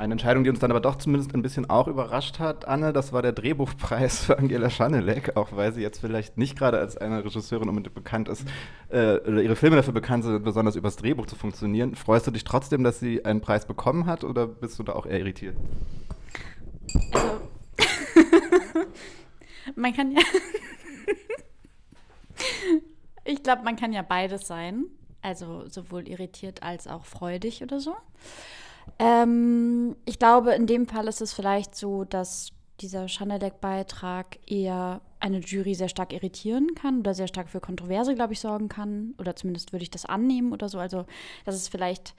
Eine 0.00 0.12
Entscheidung, 0.12 0.44
die 0.44 0.50
uns 0.50 0.60
dann 0.60 0.70
aber 0.70 0.80
doch 0.80 0.96
zumindest 0.96 1.34
ein 1.34 1.42
bisschen 1.42 1.68
auch 1.68 1.86
überrascht 1.86 2.38
hat, 2.38 2.66
Anne, 2.66 2.94
das 2.94 3.12
war 3.12 3.20
der 3.20 3.32
Drehbuchpreis 3.32 4.24
für 4.24 4.38
Angela 4.38 4.70
Schanelek, 4.70 5.36
auch 5.36 5.54
weil 5.54 5.74
sie 5.74 5.82
jetzt 5.82 6.00
vielleicht 6.00 6.38
nicht 6.38 6.58
gerade 6.58 6.78
als 6.78 6.96
eine 6.96 7.22
Regisseurin 7.22 7.68
unbedingt 7.68 7.94
bekannt 7.94 8.30
ist, 8.30 8.48
äh, 8.88 9.18
oder 9.18 9.42
ihre 9.42 9.56
Filme 9.56 9.76
dafür 9.76 9.92
bekannt 9.92 10.24
sind, 10.24 10.42
besonders 10.42 10.74
übers 10.74 10.96
Drehbuch 10.96 11.26
zu 11.26 11.36
funktionieren. 11.36 11.96
Freust 11.96 12.26
du 12.26 12.30
dich 12.30 12.44
trotzdem, 12.44 12.82
dass 12.82 12.98
sie 12.98 13.26
einen 13.26 13.42
Preis 13.42 13.66
bekommen 13.66 14.06
hat 14.06 14.24
oder 14.24 14.46
bist 14.46 14.78
du 14.78 14.84
da 14.84 14.94
auch 14.94 15.04
eher 15.04 15.18
irritiert? 15.18 15.58
Also, 17.12 17.40
man 19.76 19.94
kann 19.94 20.12
ja. 20.12 20.20
ich 23.24 23.42
glaube, 23.42 23.64
man 23.64 23.76
kann 23.76 23.92
ja 23.92 24.00
beides 24.00 24.46
sein. 24.46 24.86
Also 25.20 25.68
sowohl 25.68 26.08
irritiert 26.08 26.62
als 26.62 26.86
auch 26.86 27.04
freudig 27.04 27.62
oder 27.62 27.80
so. 27.80 27.94
Ähm, 28.98 29.96
ich 30.04 30.18
glaube, 30.18 30.52
in 30.52 30.66
dem 30.66 30.86
Fall 30.86 31.08
ist 31.08 31.20
es 31.20 31.32
vielleicht 31.32 31.74
so, 31.74 32.04
dass 32.04 32.52
dieser 32.80 33.08
Schandelek-Beitrag 33.08 34.38
eher 34.46 35.00
eine 35.20 35.40
Jury 35.40 35.74
sehr 35.74 35.88
stark 35.88 36.12
irritieren 36.12 36.74
kann 36.74 37.00
oder 37.00 37.14
sehr 37.14 37.28
stark 37.28 37.48
für 37.48 37.60
Kontroverse, 37.60 38.14
glaube 38.14 38.32
ich, 38.32 38.40
sorgen 38.40 38.68
kann. 38.68 39.14
Oder 39.18 39.36
zumindest 39.36 39.72
würde 39.72 39.82
ich 39.82 39.90
das 39.90 40.06
annehmen 40.06 40.52
oder 40.52 40.68
so. 40.68 40.78
Also, 40.78 41.04
dass 41.44 41.54
es 41.54 41.68
vielleicht 41.68 42.14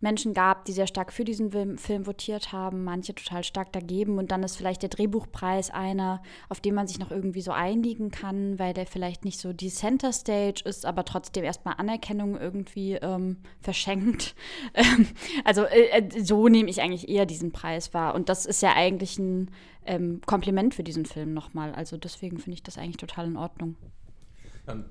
Menschen 0.00 0.34
gab, 0.34 0.64
die 0.66 0.72
sehr 0.72 0.86
stark 0.86 1.12
für 1.12 1.24
diesen 1.24 1.78
Film 1.78 2.06
votiert 2.06 2.52
haben, 2.52 2.84
manche 2.84 3.14
total 3.14 3.44
stark 3.44 3.72
dagegen. 3.72 4.18
Und 4.18 4.30
dann 4.30 4.42
ist 4.42 4.56
vielleicht 4.56 4.82
der 4.82 4.90
Drehbuchpreis 4.90 5.70
einer, 5.70 6.22
auf 6.48 6.60
den 6.60 6.74
man 6.74 6.86
sich 6.86 6.98
noch 6.98 7.10
irgendwie 7.10 7.40
so 7.40 7.52
einigen 7.52 8.10
kann, 8.10 8.58
weil 8.58 8.74
der 8.74 8.86
vielleicht 8.86 9.24
nicht 9.24 9.40
so 9.40 9.52
die 9.52 9.70
Center 9.70 10.12
Stage 10.12 10.62
ist, 10.64 10.84
aber 10.84 11.04
trotzdem 11.04 11.44
erstmal 11.44 11.74
Anerkennung 11.78 12.36
irgendwie 12.38 12.94
ähm, 12.94 13.38
verschenkt. 13.60 14.34
also 15.44 15.62
äh, 15.64 16.00
äh, 16.00 16.22
so 16.22 16.48
nehme 16.48 16.68
ich 16.70 16.82
eigentlich 16.82 17.08
eher 17.08 17.26
diesen 17.26 17.52
Preis 17.52 17.94
wahr. 17.94 18.14
Und 18.14 18.28
das 18.28 18.44
ist 18.44 18.62
ja 18.62 18.74
eigentlich 18.74 19.18
ein 19.18 19.50
ähm, 19.86 20.20
Kompliment 20.26 20.74
für 20.74 20.84
diesen 20.84 21.06
Film 21.06 21.32
nochmal. 21.32 21.74
Also 21.74 21.96
deswegen 21.96 22.38
finde 22.38 22.54
ich 22.54 22.62
das 22.62 22.76
eigentlich 22.76 22.98
total 22.98 23.26
in 23.26 23.36
Ordnung. 23.36 23.76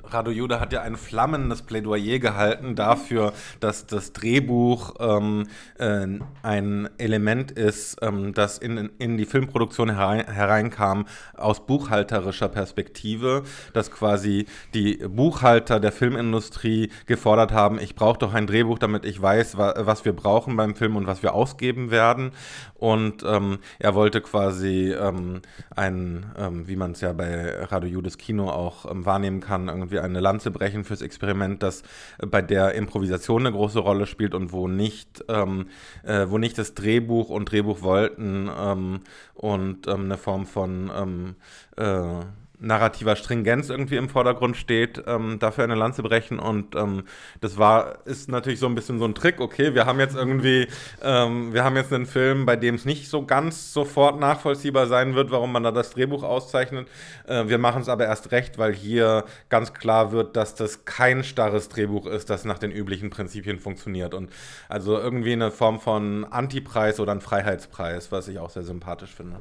Rado 0.05 0.31
Jude 0.31 0.61
hat 0.61 0.71
ja 0.71 0.81
ein 0.81 0.95
flammendes 0.95 1.61
Plädoyer 1.61 2.19
gehalten 2.19 2.75
dafür, 2.75 3.33
dass 3.59 3.85
das 3.85 4.13
Drehbuch 4.13 4.95
ähm, 4.99 5.47
äh, 5.77 6.07
ein 6.43 6.89
Element 6.97 7.51
ist, 7.51 7.97
ähm, 8.01 8.33
das 8.33 8.57
in, 8.57 8.89
in 8.99 9.17
die 9.17 9.25
Filmproduktion 9.25 9.89
herein, 9.89 10.25
hereinkam 10.31 11.05
aus 11.35 11.65
buchhalterischer 11.65 12.47
Perspektive, 12.47 13.43
dass 13.73 13.91
quasi 13.91 14.45
die 14.73 14.95
Buchhalter 14.95 15.81
der 15.81 15.91
Filmindustrie 15.91 16.89
gefordert 17.05 17.51
haben, 17.51 17.77
ich 17.77 17.95
brauche 17.95 18.19
doch 18.19 18.33
ein 18.33 18.47
Drehbuch, 18.47 18.79
damit 18.79 19.03
ich 19.03 19.21
weiß, 19.21 19.57
wa 19.57 19.73
was 19.77 20.05
wir 20.05 20.13
brauchen 20.13 20.55
beim 20.55 20.75
Film 20.75 20.95
und 20.95 21.05
was 21.05 21.21
wir 21.21 21.33
ausgeben 21.33 21.91
werden. 21.91 22.31
Und 22.75 23.23
ähm, 23.23 23.59
er 23.79 23.95
wollte 23.95 24.21
quasi 24.21 24.93
ähm, 24.93 25.41
ein, 25.75 26.31
ähm, 26.37 26.67
wie 26.67 26.75
man 26.75 26.91
es 26.91 27.01
ja 27.01 27.11
bei 27.13 27.63
Radio 27.63 27.89
Judes 27.89 28.17
Kino 28.17 28.49
auch 28.49 28.89
ähm, 28.89 29.05
wahrnehmen 29.05 29.41
kann, 29.41 29.64
irgendwie 29.67 29.99
eine 29.99 30.19
Lanze 30.19 30.51
brechen 30.51 30.83
fürs 30.83 31.01
Experiment, 31.01 31.63
das 31.63 31.81
äh, 32.19 32.25
bei 32.25 32.41
der 32.41 32.73
Improvisation 32.73 33.45
eine 33.45 33.55
große 33.55 33.79
Rolle 33.79 34.05
spielt 34.05 34.33
und 34.33 34.51
wo 34.51 34.67
nicht, 34.67 35.23
ähm, 35.27 35.67
äh, 36.03 36.27
wo 36.29 36.37
nicht 36.37 36.57
das 36.57 36.73
Drehbuch 36.73 37.29
und 37.29 37.51
Drehbuch 37.51 37.81
wollten 37.81 38.49
ähm, 38.57 39.01
und 39.33 39.87
ähm, 39.87 40.05
eine 40.05 40.17
Form 40.17 40.45
von 40.45 40.91
ähm, 40.95 41.35
äh, 41.77 42.25
narrativer 42.59 43.15
Stringenz 43.15 43.69
irgendwie 43.69 43.97
im 43.97 44.09
Vordergrund 44.09 44.57
steht, 44.57 45.03
ähm, 45.07 45.39
dafür 45.39 45.63
eine 45.63 45.75
Lanze 45.75 46.03
brechen. 46.03 46.39
Und 46.39 46.75
ähm, 46.75 47.03
das 47.41 47.57
war, 47.57 48.05
ist 48.05 48.29
natürlich 48.29 48.59
so 48.59 48.67
ein 48.67 48.75
bisschen 48.75 48.99
so 48.99 49.05
ein 49.05 49.15
Trick, 49.15 49.39
okay, 49.39 49.73
wir 49.73 49.85
haben 49.85 49.99
jetzt 49.99 50.15
irgendwie, 50.15 50.67
ähm, 51.03 51.53
wir 51.53 51.63
haben 51.63 51.75
jetzt 51.75 51.91
einen 51.93 52.05
Film, 52.05 52.45
bei 52.45 52.55
dem 52.55 52.75
es 52.75 52.85
nicht 52.85 53.09
so 53.09 53.25
ganz 53.25 53.73
sofort 53.73 54.19
nachvollziehbar 54.19 54.87
sein 54.87 55.15
wird, 55.15 55.31
warum 55.31 55.51
man 55.51 55.63
da 55.63 55.71
das 55.71 55.91
Drehbuch 55.91 56.23
auszeichnet. 56.23 56.87
Äh, 57.27 57.47
wir 57.47 57.57
machen 57.57 57.81
es 57.81 57.89
aber 57.89 58.05
erst 58.05 58.31
recht, 58.31 58.57
weil 58.57 58.73
hier 58.73 59.25
ganz 59.49 59.73
klar 59.73 60.11
wird, 60.11 60.35
dass 60.35 60.55
das 60.55 60.85
kein 60.85 61.23
starres 61.23 61.69
Drehbuch 61.69 62.05
ist, 62.05 62.29
das 62.29 62.45
nach 62.45 62.59
den 62.59 62.71
üblichen 62.71 63.09
Prinzipien 63.09 63.59
funktioniert. 63.59 64.13
Und 64.13 64.31
also 64.69 64.97
irgendwie 64.97 65.33
eine 65.33 65.51
Form 65.51 65.79
von 65.79 66.25
Antipreis 66.25 66.99
oder 66.99 67.11
ein 67.11 67.21
Freiheitspreis, 67.21 68.11
was 68.11 68.27
ich 68.27 68.39
auch 68.39 68.49
sehr 68.49 68.63
sympathisch 68.63 69.13
finde. 69.13 69.39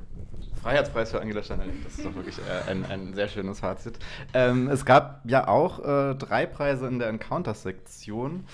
Freiheitspreis 0.62 1.10
für 1.10 1.20
Angela 1.20 1.42
Chanel. 1.42 1.68
Das 1.84 1.98
ist 1.98 2.06
doch 2.06 2.14
wirklich 2.14 2.38
äh, 2.38 2.70
ein, 2.70 2.86
ein 2.86 3.03
sehr 3.12 3.28
schönes 3.28 3.60
Fazit. 3.60 3.98
Ähm, 4.32 4.68
es 4.68 4.84
gab 4.84 5.20
ja 5.26 5.48
auch 5.48 5.80
äh, 5.80 6.14
drei 6.14 6.46
Preise 6.46 6.86
in 6.86 6.98
der 6.98 7.08
Encounter-Sektion. 7.08 8.44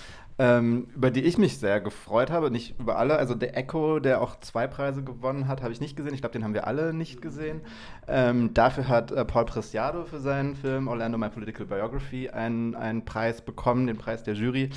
Ähm, 0.40 0.86
über 0.96 1.10
die 1.10 1.20
ich 1.20 1.36
mich 1.36 1.58
sehr 1.58 1.82
gefreut 1.82 2.30
habe. 2.30 2.50
Nicht 2.50 2.80
über 2.80 2.96
alle. 2.96 3.18
Also 3.18 3.34
der 3.34 3.58
Echo, 3.58 4.00
der 4.00 4.22
auch 4.22 4.40
zwei 4.40 4.66
Preise 4.66 5.04
gewonnen 5.04 5.48
hat, 5.48 5.60
habe 5.60 5.70
ich 5.70 5.82
nicht 5.82 5.96
gesehen. 5.96 6.14
Ich 6.14 6.22
glaube, 6.22 6.32
den 6.32 6.44
haben 6.44 6.54
wir 6.54 6.66
alle 6.66 6.94
nicht 6.94 7.20
gesehen. 7.20 7.60
Ähm, 8.08 8.54
dafür 8.54 8.88
hat 8.88 9.12
äh, 9.12 9.22
Paul 9.26 9.44
Preciado 9.44 10.06
für 10.06 10.18
seinen 10.18 10.56
Film 10.56 10.88
Orlando 10.88 11.18
My 11.18 11.28
Political 11.28 11.66
Biography 11.66 12.30
einen, 12.30 12.74
einen 12.74 13.04
Preis 13.04 13.42
bekommen, 13.42 13.86
den 13.86 13.98
Preis 13.98 14.22
der 14.22 14.32
Jury. 14.32 14.70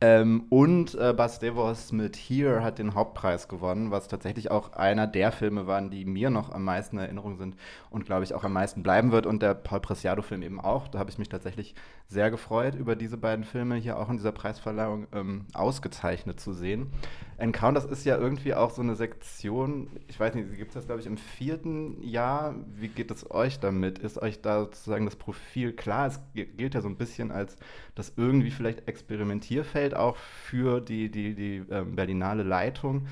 Ähm, 0.00 0.44
und 0.48 0.94
äh, 0.94 1.12
Bas 1.12 1.40
Devos 1.40 1.90
mit 1.90 2.14
Here 2.14 2.62
hat 2.62 2.78
den 2.78 2.94
Hauptpreis 2.94 3.48
gewonnen, 3.48 3.90
was 3.90 4.06
tatsächlich 4.06 4.48
auch 4.48 4.72
einer 4.74 5.08
der 5.08 5.32
Filme 5.32 5.66
waren, 5.66 5.90
die 5.90 6.04
mir 6.04 6.30
noch 6.30 6.52
am 6.52 6.62
meisten 6.62 6.98
in 6.98 7.02
Erinnerung 7.02 7.36
sind 7.36 7.56
und 7.90 8.06
glaube 8.06 8.22
ich 8.22 8.32
auch 8.32 8.44
am 8.44 8.52
meisten 8.52 8.84
bleiben 8.84 9.10
wird. 9.10 9.26
Und 9.26 9.42
der 9.42 9.54
Paul 9.54 9.80
Preciado-Film 9.80 10.42
eben 10.42 10.60
auch. 10.60 10.86
Da 10.86 11.00
habe 11.00 11.10
ich 11.10 11.18
mich 11.18 11.28
tatsächlich 11.28 11.74
sehr 12.06 12.30
gefreut, 12.30 12.76
über 12.76 12.94
diese 12.94 13.16
beiden 13.16 13.44
Filme 13.44 13.74
hier 13.74 13.98
auch 13.98 14.08
in 14.08 14.16
dieser 14.16 14.32
Preisverleihung 14.32 15.08
ähm, 15.12 15.46
ausgezeichnet 15.52 16.38
zu 16.38 16.52
sehen. 16.52 16.92
Encounters 17.36 17.84
ist 17.84 18.04
ja 18.04 18.16
irgendwie 18.16 18.54
auch 18.54 18.70
so 18.70 18.82
eine 18.82 18.96
Sektion, 18.96 19.88
ich 20.08 20.18
weiß 20.18 20.34
nicht, 20.34 20.56
gibt 20.56 20.70
es 20.70 20.74
das, 20.74 20.86
glaube 20.86 21.00
ich, 21.00 21.06
im 21.06 21.18
vierten 21.18 22.02
Jahr. 22.02 22.54
Wie 22.74 22.88
geht 22.88 23.10
es 23.10 23.30
euch 23.30 23.60
damit? 23.60 23.98
Ist 23.98 24.20
euch 24.20 24.40
da 24.40 24.60
sozusagen 24.60 25.04
das 25.04 25.16
Profil 25.16 25.72
klar? 25.72 26.06
Es 26.06 26.20
gilt 26.34 26.74
ja 26.74 26.80
so 26.80 26.88
ein 26.88 26.96
bisschen 26.96 27.30
als 27.30 27.56
das 27.94 28.12
irgendwie 28.16 28.50
vielleicht 28.50 28.88
Experimentierfeld 28.88 29.87
auch 29.94 30.16
für 30.16 30.80
die, 30.80 31.10
die, 31.10 31.34
die 31.34 31.64
ähm, 31.70 31.96
Berlinale 31.96 32.42
Leitung. 32.42 33.06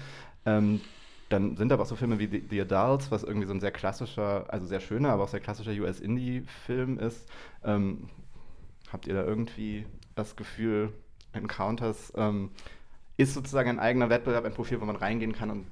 Ähm, 0.44 0.80
dann 1.28 1.56
sind 1.56 1.72
aber 1.72 1.82
auch 1.82 1.86
so 1.86 1.96
Filme 1.96 2.18
wie 2.18 2.26
The, 2.26 2.44
The, 2.48 2.60
Adults, 2.60 3.10
was 3.10 3.24
irgendwie 3.24 3.46
so 3.46 3.52
ein 3.52 3.60
sehr 3.60 3.72
klassischer, 3.72 4.44
also 4.48 4.66
sehr 4.66 4.80
schöner, 4.80 5.10
aber 5.10 5.24
auch 5.24 5.28
sehr 5.28 5.40
klassischer 5.40 5.72
US-Indie-Film 5.72 6.98
ist. 6.98 7.28
Ähm, 7.64 8.08
habt 8.92 9.06
ihr 9.06 9.14
da 9.14 9.24
irgendwie 9.24 9.86
das 10.14 10.36
Gefühl, 10.36 10.92
Encounters 11.32 12.12
ähm, 12.16 12.50
ist 13.16 13.34
sozusagen 13.34 13.70
ein 13.70 13.80
eigener 13.80 14.08
Wettbewerb, 14.08 14.44
ein 14.44 14.54
Profil, 14.54 14.80
wo 14.80 14.84
man 14.84 14.96
reingehen 14.96 15.32
kann 15.32 15.50
und 15.50 15.66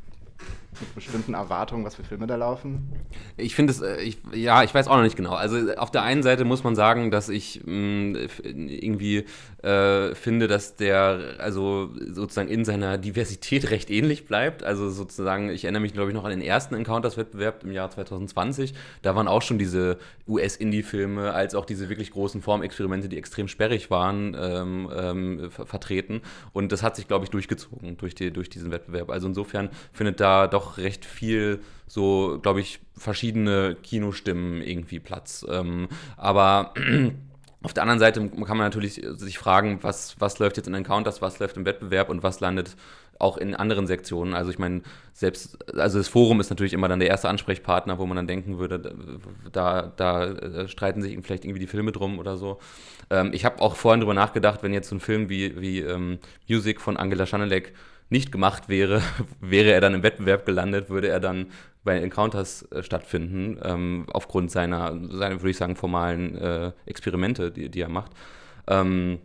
mit 0.80 0.94
bestimmten 0.94 1.34
Erwartungen, 1.34 1.84
was 1.84 1.94
für 1.94 2.04
Filme 2.04 2.26
da 2.26 2.36
laufen? 2.36 2.88
Ich 3.36 3.54
finde 3.54 3.72
es, 3.72 3.80
äh, 3.80 4.00
ich, 4.02 4.18
ja, 4.32 4.62
ich 4.62 4.74
weiß 4.74 4.88
auch 4.88 4.96
noch 4.96 5.02
nicht 5.02 5.16
genau. 5.16 5.32
Also 5.32 5.74
auf 5.76 5.90
der 5.90 6.02
einen 6.02 6.22
Seite 6.22 6.44
muss 6.44 6.64
man 6.64 6.74
sagen, 6.74 7.10
dass 7.10 7.28
ich 7.28 7.62
mh, 7.64 7.72
mm, 7.72 8.16
irgendwie 8.44 9.24
äh, 9.62 10.14
finde, 10.14 10.48
dass 10.48 10.76
der 10.76 11.36
also 11.38 11.90
sozusagen 12.10 12.48
in 12.48 12.64
seiner 12.64 12.98
Diversität 12.98 13.70
recht 13.70 13.90
ähnlich 13.90 14.26
bleibt. 14.26 14.62
Also 14.64 14.90
sozusagen, 14.90 15.50
ich 15.50 15.64
erinnere 15.64 15.82
mich, 15.82 15.92
glaube 15.92 16.10
ich, 16.10 16.14
noch 16.14 16.24
an 16.24 16.30
den 16.30 16.42
ersten 16.42 16.74
Encounters-Wettbewerb 16.74 17.64
im 17.64 17.72
Jahr 17.72 17.90
2020. 17.90 18.74
Da 19.02 19.14
waren 19.16 19.28
auch 19.28 19.42
schon 19.42 19.58
diese 19.58 19.98
US-Indie-Filme, 20.28 21.32
als 21.32 21.54
auch 21.54 21.64
diese 21.64 21.88
wirklich 21.88 22.10
großen 22.10 22.42
Formexperimente, 22.42 23.08
die 23.08 23.18
extrem 23.18 23.48
sperrig 23.48 23.90
waren, 23.90 24.36
ähm, 24.38 24.90
ähm, 24.94 25.50
vertreten. 25.50 26.22
Und 26.52 26.72
das 26.72 26.82
hat 26.82 26.96
sich, 26.96 27.08
glaube 27.08 27.24
ich, 27.24 27.30
durchgezogen 27.30 27.96
durch, 27.96 28.14
die, 28.14 28.30
durch 28.30 28.48
diesen 28.48 28.70
Wettbewerb. 28.70 29.10
Also 29.10 29.28
insofern 29.28 29.70
findet 29.92 30.20
da 30.20 30.46
doch 30.46 30.63
doch 30.64 30.78
recht 30.78 31.04
viel 31.04 31.60
so, 31.86 32.38
glaube 32.42 32.60
ich, 32.60 32.80
verschiedene 32.96 33.76
Kinostimmen 33.82 34.62
irgendwie 34.62 34.98
Platz. 34.98 35.46
Ähm, 35.48 35.88
aber 36.16 36.74
auf 37.62 37.72
der 37.72 37.82
anderen 37.82 38.00
Seite 38.00 38.20
kann 38.20 38.56
man 38.56 38.66
natürlich 38.66 39.02
sich 39.16 39.38
fragen, 39.38 39.78
was, 39.82 40.16
was 40.18 40.38
läuft 40.38 40.56
jetzt 40.56 40.66
in 40.66 40.74
Encounters, 40.74 41.22
was 41.22 41.38
läuft 41.38 41.56
im 41.56 41.66
Wettbewerb 41.66 42.08
und 42.08 42.22
was 42.22 42.40
landet 42.40 42.76
auch 43.20 43.36
in 43.36 43.54
anderen 43.54 43.86
Sektionen. 43.86 44.34
Also 44.34 44.50
ich 44.50 44.58
meine, 44.58 44.82
selbst, 45.12 45.72
also 45.78 45.98
das 45.98 46.08
Forum 46.08 46.40
ist 46.40 46.50
natürlich 46.50 46.72
immer 46.72 46.88
dann 46.88 46.98
der 46.98 47.08
erste 47.08 47.28
Ansprechpartner, 47.28 47.98
wo 47.98 48.06
man 48.06 48.16
dann 48.16 48.26
denken 48.26 48.58
würde, 48.58 48.94
da, 49.52 49.92
da 49.96 50.24
äh, 50.24 50.68
streiten 50.68 51.00
sich 51.00 51.16
vielleicht 51.22 51.44
irgendwie 51.44 51.60
die 51.60 51.68
Filme 51.68 51.92
drum 51.92 52.18
oder 52.18 52.36
so. 52.36 52.58
Ähm, 53.10 53.30
ich 53.32 53.44
habe 53.44 53.62
auch 53.62 53.76
vorhin 53.76 54.00
drüber 54.00 54.14
nachgedacht, 54.14 54.62
wenn 54.62 54.72
jetzt 54.72 54.88
so 54.88 54.96
ein 54.96 55.00
Film 55.00 55.28
wie, 55.28 55.60
wie 55.60 55.80
ähm, 55.80 56.18
Music 56.48 56.80
von 56.80 56.96
Angela 56.96 57.24
Schanelek 57.24 57.72
nicht 58.14 58.32
gemacht 58.32 58.68
wäre, 58.68 59.02
wäre 59.40 59.72
er 59.72 59.80
dann 59.80 59.92
im 59.92 60.02
Wettbewerb 60.02 60.46
gelandet, 60.46 60.88
würde 60.88 61.08
er 61.08 61.20
dann 61.20 61.48
bei 61.82 62.00
Encounters 62.00 62.62
äh, 62.70 62.82
stattfinden, 62.82 63.58
ähm, 63.62 64.06
aufgrund 64.12 64.50
seiner, 64.50 64.98
seiner, 65.10 65.40
würde 65.42 65.50
ich 65.50 65.56
sagen, 65.58 65.76
formalen 65.76 66.38
äh, 66.38 66.72
Experimente, 66.86 67.50
die, 67.50 67.68
die 67.68 67.80
er 67.80 67.90
macht. 67.90 68.12
Ähm, 68.66 69.18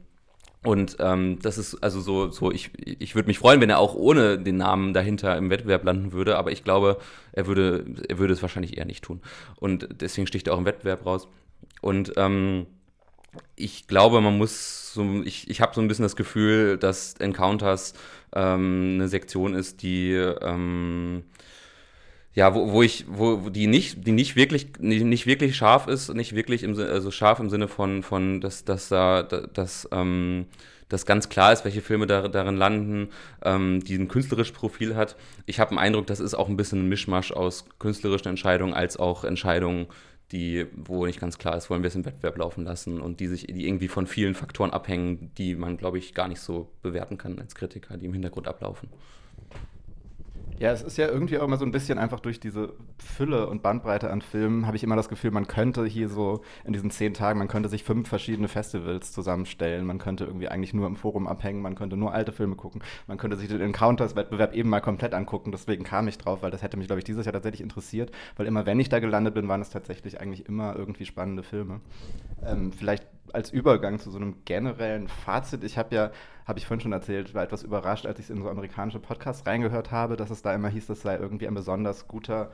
und 0.64 0.98
ähm, 1.00 1.40
das 1.42 1.58
ist 1.58 1.82
also 1.82 2.02
so, 2.02 2.32
so 2.32 2.52
ich, 2.52 2.72
ich 2.78 3.16
würde 3.16 3.28
mich 3.28 3.40
freuen, 3.40 3.62
wenn 3.62 3.70
er 3.70 3.80
auch 3.80 3.96
ohne 3.96 4.38
den 4.38 4.58
Namen 4.58 4.94
dahinter 4.94 5.38
im 5.38 5.50
Wettbewerb 5.50 5.86
landen 5.86 6.12
würde, 6.12 6.38
aber 6.38 6.52
ich 6.52 6.66
glaube, 6.66 6.98
er 7.32 7.48
würde, 7.48 7.86
er 8.10 8.18
würde 8.18 8.34
es 8.34 8.42
wahrscheinlich 8.42 8.78
eher 8.78 8.86
nicht 8.86 9.04
tun. 9.04 9.22
Und 9.56 9.88
deswegen 10.02 10.28
sticht 10.28 10.48
er 10.48 10.56
auch 10.56 10.58
im 10.58 10.66
Wettbewerb 10.66 11.06
raus. 11.06 11.30
Und 11.80 12.12
ähm, 12.18 12.66
ich 13.56 13.88
glaube, 13.88 14.22
man 14.22 14.38
muss 14.38 14.94
so, 14.94 15.22
ich, 15.24 15.50
ich 15.50 15.62
habe 15.62 15.76
so 15.76 15.82
ein 15.82 15.88
bisschen 15.88 16.04
das 16.04 16.16
Gefühl, 16.16 16.78
dass 16.78 17.14
Encounters 17.16 17.94
ähm, 18.36 18.94
eine 18.96 19.08
Sektion 19.08 19.54
ist, 19.54 19.82
die 19.82 20.14
ähm, 20.14 21.24
ja, 22.34 22.54
wo, 22.56 22.72
wo 22.72 22.84
ich, 22.84 23.06
wo 23.10 23.50
die 23.50 23.68
nicht, 23.68 24.06
die 24.08 24.12
nicht 24.12 24.36
wirklich, 24.36 24.68
nicht, 24.80 25.04
nicht 25.04 25.26
wirklich 25.26 25.56
scharf 25.58 25.88
ist, 25.88 26.14
nicht 26.14 26.36
wirklich 26.36 26.64
im 26.64 26.78
also 26.78 27.12
scharf 27.12 27.40
im 27.40 27.50
Sinne 27.50 27.68
von, 27.68 28.04
von 28.04 28.40
dass, 28.40 28.64
dass 28.64 28.88
da, 28.90 29.24
dass, 29.24 29.90
ähm, 29.92 30.46
dass 30.90 31.06
ganz 31.06 31.30
klar 31.30 31.52
ist, 31.52 31.66
welche 31.66 31.82
Filme 31.82 32.08
da, 32.08 32.28
darin 32.28 32.56
landen, 32.56 33.10
ähm, 33.44 33.84
die 33.84 33.96
ein 33.96 34.08
künstlerisches 34.08 34.54
Profil 34.54 34.96
hat. 34.96 35.16
Ich 35.48 35.60
habe 35.60 35.72
den 35.72 35.80
Eindruck, 35.80 36.08
das 36.08 36.20
ist 36.20 36.34
auch 36.34 36.50
ein 36.50 36.58
bisschen 36.58 36.86
ein 36.86 36.90
Mischmasch 36.90 37.32
aus 37.32 37.66
künstlerischen 37.80 38.30
Entscheidungen 38.30 38.74
als 38.74 38.98
auch 38.98 39.24
Entscheidungen, 39.24 39.88
die, 40.32 40.68
wo 40.76 41.06
nicht 41.06 41.20
ganz 41.20 41.38
klar 41.38 41.58
ist, 41.58 41.70
wollen 41.70 41.82
wir 41.82 41.88
es 41.88 41.96
im 41.96 42.06
Wettbewerb 42.06 42.38
laufen 42.38 42.64
lassen 42.64 43.02
und 43.02 43.20
die 43.20 43.28
sich, 43.28 43.48
die 43.48 43.68
irgendwie 43.68 43.88
von 43.88 44.08
vielen 44.08 44.36
Faktoren 44.36 44.72
abhängen, 44.72 45.32
die 45.38 45.56
man, 45.56 45.78
glaube 45.78 45.98
ich, 45.98 46.14
gar 46.14 46.28
nicht 46.28 46.42
so 46.42 46.70
bewerten 46.82 47.18
kann 47.18 47.40
als 47.40 47.56
Kritiker, 47.56 47.98
die 47.98 48.06
im 48.06 48.14
Hintergrund 48.14 48.48
ablaufen. 48.48 48.90
Ja, 50.60 50.74
es 50.74 50.82
ist 50.82 50.98
ja 50.98 51.08
irgendwie 51.08 51.40
auch 51.40 51.46
immer 51.46 51.56
so 51.56 51.64
ein 51.64 51.72
bisschen 51.72 51.98
einfach 51.98 52.20
durch 52.20 52.42
diese 52.42 52.74
Fülle 52.98 53.48
und 53.48 53.64
Bandbreite 53.64 54.12
an 54.12 54.22
Filmen, 54.22 54.68
habe 54.68 54.76
ich 54.76 54.84
immer 54.84 54.98
das 54.98 55.08
Gefühl, 55.08 55.32
man 55.32 55.48
könnte 55.48 55.86
hier 55.86 56.10
so 56.10 56.42
in 56.66 56.74
diesen 56.74 56.92
zehn 56.92 57.14
Tagen, 57.14 57.40
man 57.40 57.48
könnte 57.48 57.70
sich 57.70 57.86
fünf 57.86 58.10
verschiedene 58.10 58.50
Festivals 58.50 59.14
zusammenstellen, 59.14 59.86
man 59.86 60.00
könnte 60.00 60.26
irgendwie 60.26 60.50
eigentlich 60.50 60.74
nur 60.74 60.86
im 60.88 60.98
Forum 60.98 61.28
abhängen, 61.28 61.62
man 61.62 61.76
könnte 61.76 61.96
nur 61.96 62.14
alte 62.14 62.34
Filme 62.34 62.58
gucken, 62.58 62.82
man 63.08 63.18
könnte 63.18 63.38
sich 63.38 63.48
den 63.48 63.62
Encounters-Wettbewerb 63.62 64.54
eben 64.54 64.70
mal 64.70 64.82
komplett 64.82 65.14
angucken, 65.14 65.54
deswegen 65.54 65.86
kam 65.86 66.10
ich 66.10 66.18
drauf, 66.18 66.44
weil 66.44 66.52
das 66.52 66.62
hätte 66.62 66.76
mich, 66.76 66.88
glaube 66.88 67.00
ich, 67.00 67.06
dieses 67.06 67.26
Jahr 67.26 67.32
tatsächlich 67.32 67.62
interessiert, 67.62 68.12
weil 68.36 68.46
immer, 68.46 68.66
wenn 68.66 68.82
ich 68.82 68.90
da 68.90 69.00
gelandet 69.00 69.36
bin, 69.36 69.48
waren 69.48 69.62
es 69.62 69.70
tatsächlich 69.70 70.20
eigentlich 70.20 70.46
immer 70.50 70.76
irgendwie 70.76 71.06
spannende 71.06 71.44
Filme. 71.44 71.80
Ähm, 72.46 72.74
vielleicht 72.74 73.08
als 73.34 73.52
Übergang 73.52 74.00
zu 74.00 74.12
so 74.12 74.18
einem 74.18 74.44
generellen 74.46 75.08
Fazit, 75.08 75.64
ich 75.64 75.78
habe 75.78 75.96
ja 75.96 76.12
habe 76.50 76.58
ich 76.58 76.66
vorhin 76.66 76.82
schon 76.82 76.94
erzählt, 76.94 77.36
war 77.36 77.44
etwas 77.44 77.62
überrascht, 77.62 78.08
als 78.08 78.18
ich 78.18 78.32
in 78.32 78.42
so 78.42 78.50
amerikanische 78.50 79.00
Podcasts 79.00 79.46
reingehört 79.46 79.92
habe, 79.92 80.18
dass 80.18 80.32
es 80.32 80.42
da 80.42 80.52
immer 80.56 80.70
hieß, 80.70 80.88
das 80.88 81.04
sei 81.04 81.16
irgendwie 81.16 81.48
ein 81.48 81.54
besonders 81.54 82.08
guter 82.08 82.52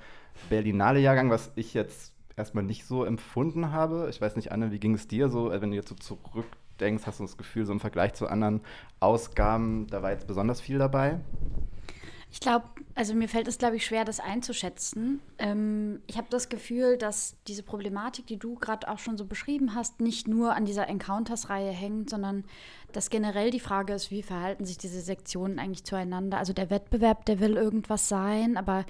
Berlinale-Jahrgang, 0.50 1.30
was 1.30 1.54
ich 1.56 1.74
jetzt 1.74 2.14
erstmal 2.36 2.66
nicht 2.66 2.86
so 2.86 3.06
empfunden 3.06 3.72
habe. 3.72 4.08
Ich 4.10 4.20
weiß 4.20 4.36
nicht, 4.36 4.52
Anne, 4.52 4.72
wie 4.72 4.80
ging 4.80 4.96
es 4.96 5.08
dir 5.08 5.30
so, 5.30 5.50
äh, 5.50 5.62
wenn 5.62 5.72
du 5.72 5.78
jetzt 5.78 5.88
so 5.88 5.96
zurückdenkst, 5.96 7.08
hast 7.08 7.22
du 7.22 7.24
das 7.24 7.38
Gefühl, 7.38 7.66
so 7.66 7.72
im 7.72 7.80
Vergleich 7.80 8.14
zu 8.16 8.28
anderen 8.28 8.60
Ausgaben, 9.00 9.88
da 9.88 10.04
war 10.04 10.12
jetzt 10.12 10.28
besonders 10.28 10.60
viel 10.60 10.78
dabei? 10.78 11.22
Ich 12.36 12.42
glaube, 12.42 12.66
also 12.96 13.14
mir 13.14 13.30
fällt 13.30 13.48
es, 13.48 13.58
glaube 13.58 13.78
ich, 13.78 13.86
schwer, 13.86 14.04
das 14.04 14.20
einzuschätzen. 14.20 15.22
Ähm, 15.38 16.02
ich 16.06 16.18
habe 16.18 16.28
das 16.30 16.50
Gefühl, 16.50 16.98
dass 16.98 17.38
diese 17.48 17.64
Problematik, 17.64 18.28
die 18.28 18.36
du 18.36 18.56
gerade 18.56 18.90
auch 18.90 19.00
schon 19.00 19.18
so 19.18 19.24
beschrieben 19.24 19.74
hast, 19.74 20.02
nicht 20.02 20.28
nur 20.28 20.54
an 20.54 20.66
dieser 20.66 20.90
Encounters-Reihe 20.90 21.72
hängt, 21.72 22.10
sondern 22.10 22.44
dass 22.92 23.10
generell 23.10 23.52
die 23.52 23.62
Frage 23.62 23.94
ist, 23.94 24.12
wie 24.12 24.22
verhalten 24.22 24.66
sich 24.66 24.78
diese 24.78 25.00
Sektionen 25.00 25.60
eigentlich 25.60 25.86
zueinander. 25.86 26.38
Also 26.38 26.52
der 26.52 26.70
Wettbewerb, 26.70 27.24
der 27.24 27.40
will 27.40 27.56
irgendwas 27.56 28.10
sein, 28.10 28.58
aber 28.58 28.86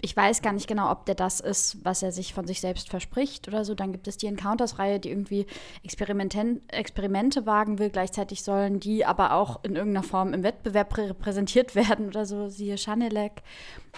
ich 0.00 0.16
weiß 0.16 0.42
gar 0.42 0.52
nicht 0.52 0.68
genau, 0.68 0.90
ob 0.92 1.06
der 1.06 1.16
das 1.16 1.40
ist, 1.40 1.84
was 1.84 2.02
er 2.02 2.12
sich 2.12 2.32
von 2.32 2.46
sich 2.46 2.60
selbst 2.60 2.88
verspricht 2.88 3.48
oder 3.48 3.64
so. 3.64 3.74
Dann 3.74 3.90
gibt 3.90 4.06
es 4.06 4.16
die 4.16 4.28
Encounters-Reihe, 4.28 5.00
die 5.00 5.10
irgendwie 5.10 5.46
Experimente 5.82 7.46
wagen 7.46 7.78
will. 7.78 7.90
Gleichzeitig 7.90 8.44
sollen 8.44 8.78
die 8.78 9.04
aber 9.04 9.32
auch 9.32 9.64
in 9.64 9.74
irgendeiner 9.74 10.04
Form 10.04 10.34
im 10.34 10.44
Wettbewerb 10.44 10.96
repräsentiert 10.96 11.74
werden 11.74 12.08
oder 12.08 12.26
so, 12.26 12.48
siehe 12.48 12.78
Chanelec. 12.78 13.42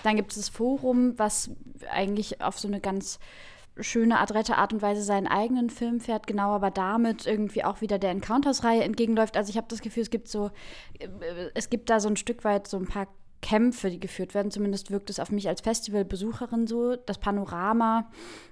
Dann 0.03 0.17
gibt 0.17 0.31
es 0.33 0.39
das 0.39 0.49
Forum, 0.49 1.19
was 1.19 1.51
eigentlich 1.91 2.41
auf 2.41 2.59
so 2.59 2.69
eine 2.69 2.81
ganz 2.81 3.19
schöne, 3.79 4.19
adrette 4.19 4.57
Art 4.57 4.73
und 4.73 4.83
Weise 4.83 5.03
seinen 5.03 5.27
eigenen 5.27 5.71
Film 5.71 6.01
fährt, 6.01 6.27
genau 6.27 6.51
aber 6.51 6.71
damit 6.71 7.27
irgendwie 7.27 7.65
auch 7.65 7.81
wieder 7.81 7.99
der 7.99 8.11
Encounters-Reihe 8.11 8.83
entgegenläuft. 8.83 9.37
Also 9.37 9.51
ich 9.51 9.57
habe 9.57 9.69
das 9.69 9.81
Gefühl, 9.81 10.03
es 10.03 10.11
gibt 10.11 10.29
so, 10.29 10.51
äh, 10.99 11.09
es 11.55 11.71
gibt 11.71 11.91
da 11.91 12.01
so 12.01 12.09
ein 12.09 12.17
Stück 12.17 12.45
weit 12.45 12.67
so 12.67 12.77
ein 12.79 12.87
paar 12.87 13.07
Kämpfe, 13.43 13.91
die 13.91 14.01
geführt 14.01 14.35
werden. 14.35 14.51
Zumindest 14.51 14.91
wirkt 14.91 15.11
es 15.11 15.21
auf 15.21 15.31
mich 15.31 15.49
als 15.49 15.61
Festivalbesucherin 15.61 16.67
so. 16.67 16.97
Das 16.97 17.19
Panorama 17.19 18.11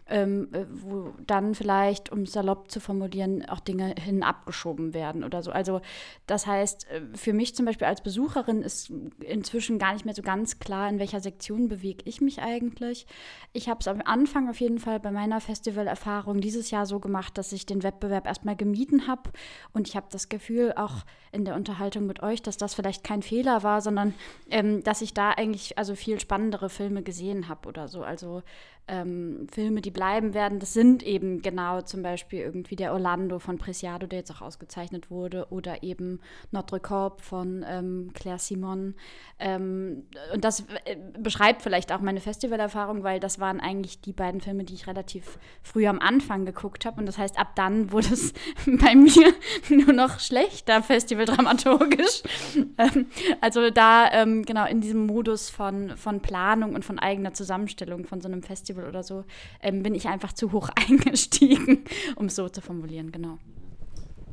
ähm, 0.09 0.49
äh, 0.53 0.65
wo 0.71 1.13
dann 1.27 1.55
vielleicht, 1.55 2.11
um 2.11 2.27
salopp 2.27 2.71
zu 2.71 2.81
formulieren, 2.81 3.47
auch 3.49 3.61
Dinge 3.61 3.95
hin 4.03 4.23
abgeschoben 4.23 4.95
werden 4.95 5.23
oder 5.23 5.43
so. 5.43 5.51
Also 5.51 5.81
das 6.27 6.47
heißt, 6.47 6.91
äh, 6.91 7.01
für 7.15 7.33
mich 7.33 7.55
zum 7.55 7.67
Beispiel 7.67 7.87
als 7.87 8.03
Besucherin 8.03 8.63
ist 8.63 8.91
inzwischen 9.21 9.79
gar 9.79 9.93
nicht 9.93 10.05
mehr 10.05 10.15
so 10.15 10.23
ganz 10.23 10.59
klar, 10.59 10.89
in 10.89 10.99
welcher 10.99 11.21
Sektion 11.21 11.69
bewege 11.69 12.05
ich 12.07 12.21
mich 12.21 12.41
eigentlich. 12.41 13.07
Ich 13.53 13.69
habe 13.69 13.81
es 13.81 13.89
am 13.89 14.01
Anfang 14.03 14.49
auf 14.49 14.61
jeden 14.61 14.79
Fall 14.79 14.99
bei 14.99 15.11
meiner 15.11 15.41
Festivalerfahrung 15.41 16.41
dieses 16.41 16.71
Jahr 16.71 16.87
so 16.87 17.01
gemacht, 17.01 17.37
dass 17.37 17.53
ich 17.53 17.67
den 17.67 17.83
Wettbewerb 17.83 18.27
erstmal 18.27 18.57
gemieden 18.57 19.07
habe 19.07 19.31
und 19.73 19.89
ich 19.89 19.97
habe 19.97 20.07
das 20.11 20.29
Gefühl, 20.29 20.73
auch 20.77 21.05
in 21.33 21.45
der 21.45 21.55
Unterhaltung 21.55 22.07
mit 22.07 22.23
euch, 22.23 22.41
dass 22.41 22.57
das 22.57 22.75
vielleicht 22.75 23.05
kein 23.05 23.23
Fehler 23.23 23.63
war, 23.63 23.83
sondern 23.83 24.15
ähm, 24.51 24.78
dass 24.83 25.03
ich 25.03 25.15
da 25.15 25.31
eigentlich 25.31 25.79
also 25.79 25.95
viel 25.95 26.21
spannendere 26.21 26.69
Filme 26.69 27.03
gesehen 27.03 27.49
habe 27.49 27.69
oder 27.69 27.89
so. 27.89 28.03
Also 28.03 28.43
ähm, 28.89 29.47
Filme, 29.53 29.83
die 29.83 29.91
bleiben 29.91 30.33
werden, 30.33 30.59
das 30.59 30.73
sind 30.73 31.03
eben 31.03 31.43
genau 31.43 31.83
zum 31.83 32.03
Beispiel 32.03 32.41
irgendwie 32.41 32.75
der 32.75 32.95
Orlando 32.95 33.39
von 33.39 33.59
Preciado, 33.59 34.07
der 34.07 34.21
jetzt 34.21 34.31
auch 34.31 34.41
ausgezeichnet 34.41 35.11
wurde, 35.11 35.47
oder 35.51 35.83
eben 35.83 36.21
Notre 36.51 36.81
Corps 36.81 37.23
von 37.23 37.65
ähm, 37.69 38.11
Claire 38.15 38.39
Simon. 38.39 38.95
Ähm, 39.39 40.05
und 40.33 40.43
das 40.43 40.61
äh, 40.87 40.97
beschreibt 41.19 41.63
vielleicht 41.63 41.93
auch 41.93 42.01
meine 42.01 42.21
Festivalerfahrung, 42.21 43.03
weil 43.03 43.21
das 43.21 43.39
waren 43.39 43.61
eigentlich 43.61 44.01
die 44.01 44.15
beiden 44.15 44.41
Filme, 44.41 44.65
die 44.65 44.75
ich 44.75 44.87
relativ 44.87 45.39
früh 45.63 45.87
am 45.87 46.01
Anfang 46.01 46.47
geguckt 46.47 46.87
habe. 46.87 46.99
Und 46.99 47.07
das 47.07 47.19
heißt, 47.19 47.39
ab 47.39 47.55
dann 47.57 47.93
wurde 47.93 48.09
es 48.15 48.33
bei 48.67 48.95
mir 48.95 49.35
nur 49.69 49.93
noch 49.93 50.19
schlechter 50.19 50.83
festivaldramaturgisch. 50.83 52.23
Ähm, 52.79 53.07
also 53.41 53.71
da 53.71 54.11
ähm, 54.13 54.45
genau 54.45 54.65
in 54.69 54.81
diesem 54.81 55.07
Modus 55.07 55.51
von, 55.51 55.97
von 55.97 56.21
Planung 56.21 56.75
und 56.75 56.85
von 56.85 56.99
eigener 56.99 57.35
Zusammenstellung 57.35 58.05
von 58.05 58.21
so 58.21 58.29
einem 58.29 58.43
Festival 58.43 58.87
oder 58.87 59.03
so, 59.03 59.25
ähm, 59.63 59.83
bin 59.83 59.95
ich 59.95 60.09
einfach 60.09 60.33
zu 60.33 60.53
hoch 60.53 60.69
eingestiegen, 60.89 61.85
um 62.17 62.27
es 62.27 62.37
so 62.37 62.49
zu 62.49 62.61
formulieren, 62.61 63.13
genau. 63.13 63.39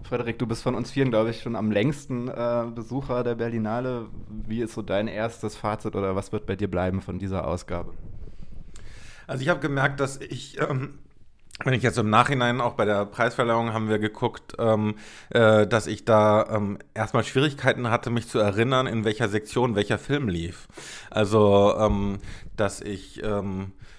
Frederik, 0.04 0.38
du 0.38 0.46
bist 0.46 0.62
von 0.62 0.76
uns 0.76 0.92
vieren, 0.92 1.10
glaube 1.10 1.32
ich, 1.32 1.42
schon 1.42 1.56
am 1.56 1.72
längsten 1.72 2.28
äh, 2.28 2.66
Besucher 2.74 3.24
der 3.24 3.36
Berlinale. 3.36 4.08
Wie 4.30 4.62
ist 4.62 4.74
so 4.74 4.84
dein 4.84 5.08
erstes 5.08 5.56
Fazit 5.56 5.96
oder 5.96 6.16
was 6.16 6.32
wird 6.32 6.46
bei 6.46 6.56
dir 6.56 6.70
bleiben 6.70 7.02
von 7.02 7.18
dieser 7.18 7.48
Ausgabe? 7.48 7.94
Also 9.26 9.42
ich 9.42 9.50
habe 9.50 9.60
gemerkt, 9.60 10.00
dass 10.00 10.22
ich 10.22 10.60
ähm, 10.62 11.00
wenn 11.64 11.74
ich 11.74 11.84
jetzt 11.84 11.98
im 11.98 12.10
Nachhinein 12.10 12.60
auch 12.60 12.74
bei 12.74 12.84
der 12.84 13.06
Preisverleihung 13.06 13.74
haben 13.74 13.88
wir 13.88 13.98
geguckt, 13.98 14.56
ähm, 14.60 14.96
äh, 15.30 15.66
dass 15.66 15.88
ich 15.88 16.04
da 16.04 16.46
ähm, 16.52 16.78
erstmal 16.94 17.24
Schwierigkeiten 17.24 17.90
hatte, 17.90 18.10
mich 18.10 18.28
zu 18.28 18.40
erinnern, 18.40 18.88
in 18.88 19.06
welcher 19.06 19.30
Sektion 19.30 19.76
welcher 19.76 19.98
Film 19.98 20.28
lief. 20.28 20.68
Also, 21.10 21.74
ähm, 21.80 22.20
dass 22.58 22.82
ich 22.82 23.24
ähm, 23.24 23.72
äh, 23.72 23.95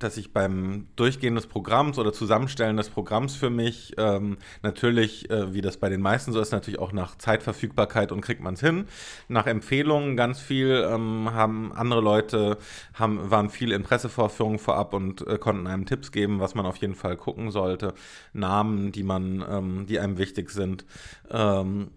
dass 0.00 0.16
ich 0.16 0.32
beim 0.32 0.88
Durchgehen 0.96 1.34
des 1.34 1.46
Programms 1.46 1.98
oder 1.98 2.12
Zusammenstellen 2.12 2.76
des 2.76 2.88
Programms 2.88 3.36
für 3.36 3.50
mich 3.50 3.94
ähm, 3.98 4.38
natürlich, 4.62 5.30
äh, 5.30 5.54
wie 5.54 5.60
das 5.60 5.76
bei 5.76 5.88
den 5.88 6.00
meisten 6.00 6.32
so 6.32 6.40
ist, 6.40 6.52
natürlich 6.52 6.80
auch 6.80 6.92
nach 6.92 7.16
Zeitverfügbarkeit 7.16 8.10
und 8.10 8.22
kriegt 8.22 8.42
man 8.42 8.54
es 8.54 8.60
hin. 8.60 8.86
Nach 9.28 9.46
Empfehlungen 9.46 10.16
ganz 10.16 10.40
viel 10.40 10.86
ähm, 10.90 11.30
haben 11.32 11.72
andere 11.72 12.00
Leute, 12.00 12.58
haben, 12.94 13.30
waren 13.30 13.50
viel 13.50 13.72
in 13.72 13.82
Pressevorführungen 13.82 14.58
vorab 14.58 14.94
und 14.94 15.26
äh, 15.26 15.38
konnten 15.38 15.66
einem 15.66 15.86
Tipps 15.86 16.12
geben, 16.12 16.40
was 16.40 16.54
man 16.54 16.66
auf 16.66 16.76
jeden 16.78 16.94
Fall 16.94 17.16
gucken 17.16 17.50
sollte. 17.50 17.94
Namen, 18.32 18.92
die 18.92 19.02
man, 19.02 19.44
ähm, 19.48 19.86
die 19.86 20.00
einem 20.00 20.18
wichtig 20.18 20.50
sind. 20.50 20.84
Ähm, 21.30 21.90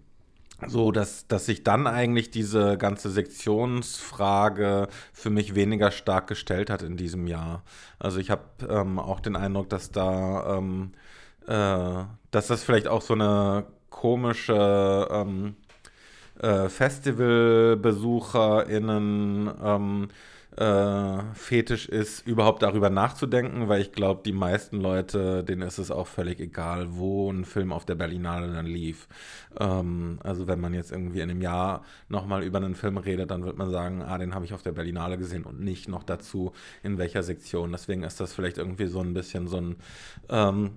so 0.66 0.92
dass, 0.92 1.26
dass 1.26 1.46
sich 1.46 1.64
dann 1.64 1.86
eigentlich 1.86 2.30
diese 2.30 2.78
ganze 2.78 3.10
Sektionsfrage 3.10 4.88
für 5.12 5.30
mich 5.30 5.54
weniger 5.54 5.90
stark 5.90 6.26
gestellt 6.26 6.70
hat 6.70 6.82
in 6.82 6.96
diesem 6.96 7.26
Jahr. 7.26 7.62
Also 7.98 8.18
ich 8.18 8.30
habe 8.30 8.42
ähm, 8.68 8.98
auch 8.98 9.20
den 9.20 9.36
Eindruck, 9.36 9.68
dass 9.68 9.90
da, 9.90 10.58
ähm, 10.58 10.92
äh, 11.46 12.04
dass 12.30 12.46
das 12.46 12.64
vielleicht 12.64 12.88
auch 12.88 13.02
so 13.02 13.14
eine 13.14 13.66
komische 13.90 15.08
ähm, 15.10 15.56
äh, 16.40 16.68
FestivalbesucherInnen 16.68 19.50
ähm, 19.62 20.08
äh, 20.56 21.34
Fetisch 21.34 21.88
ist, 21.88 22.26
überhaupt 22.26 22.62
darüber 22.62 22.90
nachzudenken, 22.90 23.68
weil 23.68 23.80
ich 23.80 23.92
glaube, 23.92 24.22
die 24.24 24.32
meisten 24.32 24.80
Leute, 24.80 25.42
denen 25.42 25.62
ist 25.62 25.78
es 25.78 25.90
auch 25.90 26.06
völlig 26.06 26.40
egal, 26.40 26.96
wo 26.96 27.30
ein 27.30 27.44
Film 27.44 27.72
auf 27.72 27.84
der 27.84 27.96
Berlinale 27.96 28.52
dann 28.52 28.66
lief. 28.66 29.08
Ähm, 29.58 30.18
also 30.22 30.46
wenn 30.46 30.60
man 30.60 30.74
jetzt 30.74 30.92
irgendwie 30.92 31.20
in 31.20 31.30
einem 31.30 31.42
Jahr 31.42 31.82
nochmal 32.08 32.42
über 32.42 32.58
einen 32.58 32.74
Film 32.74 32.96
redet, 32.98 33.30
dann 33.30 33.44
wird 33.44 33.58
man 33.58 33.70
sagen, 33.70 34.02
ah, 34.02 34.18
den 34.18 34.34
habe 34.34 34.44
ich 34.44 34.54
auf 34.54 34.62
der 34.62 34.72
Berlinale 34.72 35.18
gesehen 35.18 35.44
und 35.44 35.60
nicht 35.60 35.88
noch 35.88 36.04
dazu, 36.04 36.52
in 36.82 36.98
welcher 36.98 37.22
Sektion. 37.22 37.72
Deswegen 37.72 38.02
ist 38.02 38.20
das 38.20 38.32
vielleicht 38.32 38.58
irgendwie 38.58 38.86
so 38.86 39.00
ein 39.00 39.14
bisschen 39.14 39.48
so 39.48 39.56
ein 39.56 39.76
ähm, 40.28 40.72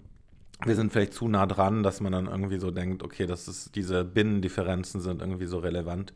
wir 0.65 0.75
sind 0.75 0.91
vielleicht 0.91 1.13
zu 1.13 1.27
nah 1.27 1.45
dran, 1.45 1.83
dass 1.83 2.01
man 2.01 2.11
dann 2.11 2.25
irgendwie 2.25 2.57
so 2.57 2.71
denkt, 2.71 3.03
okay, 3.03 3.27
das 3.27 3.47
ist, 3.47 3.75
diese 3.75 4.03
Binnendifferenzen 4.03 5.01
sind 5.01 5.21
irgendwie 5.21 5.45
so 5.45 5.59
relevant. 5.59 6.13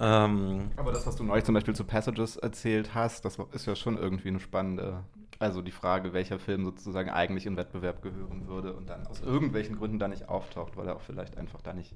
Ähm, 0.00 0.70
Aber 0.76 0.92
das, 0.92 1.06
was 1.06 1.16
du 1.16 1.24
neulich 1.24 1.44
zum 1.44 1.54
Beispiel 1.54 1.74
zu 1.74 1.84
Passages 1.84 2.36
erzählt 2.36 2.94
hast, 2.94 3.24
das 3.24 3.38
ist 3.52 3.66
ja 3.66 3.74
schon 3.74 3.98
irgendwie 3.98 4.28
eine 4.28 4.38
spannende, 4.38 5.02
also 5.38 5.60
die 5.60 5.72
Frage, 5.72 6.12
welcher 6.12 6.38
Film 6.38 6.64
sozusagen 6.64 7.10
eigentlich 7.10 7.46
in 7.46 7.56
Wettbewerb 7.56 8.02
gehören 8.02 8.46
würde 8.46 8.74
und 8.74 8.88
dann 8.88 9.06
aus 9.08 9.20
irgendwelchen 9.20 9.76
Gründen 9.76 9.98
da 9.98 10.06
nicht 10.06 10.28
auftaucht, 10.28 10.76
weil 10.76 10.86
er 10.86 10.96
auch 10.96 11.00
vielleicht 11.00 11.36
einfach 11.36 11.60
da 11.62 11.72
nicht 11.72 11.94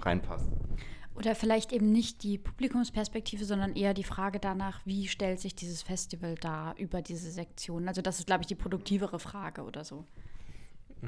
reinpasst. 0.00 0.48
Oder 1.16 1.34
vielleicht 1.34 1.72
eben 1.72 1.90
nicht 1.90 2.22
die 2.22 2.36
Publikumsperspektive, 2.36 3.44
sondern 3.44 3.74
eher 3.74 3.94
die 3.94 4.04
Frage 4.04 4.38
danach, 4.38 4.80
wie 4.84 5.08
stellt 5.08 5.40
sich 5.40 5.54
dieses 5.54 5.82
Festival 5.82 6.34
da 6.36 6.74
über 6.76 7.00
diese 7.00 7.30
Sektion? 7.30 7.88
Also 7.88 8.02
das 8.02 8.18
ist, 8.18 8.26
glaube 8.26 8.42
ich, 8.42 8.46
die 8.46 8.54
produktivere 8.54 9.18
Frage 9.18 9.62
oder 9.62 9.82
so. 9.82 10.04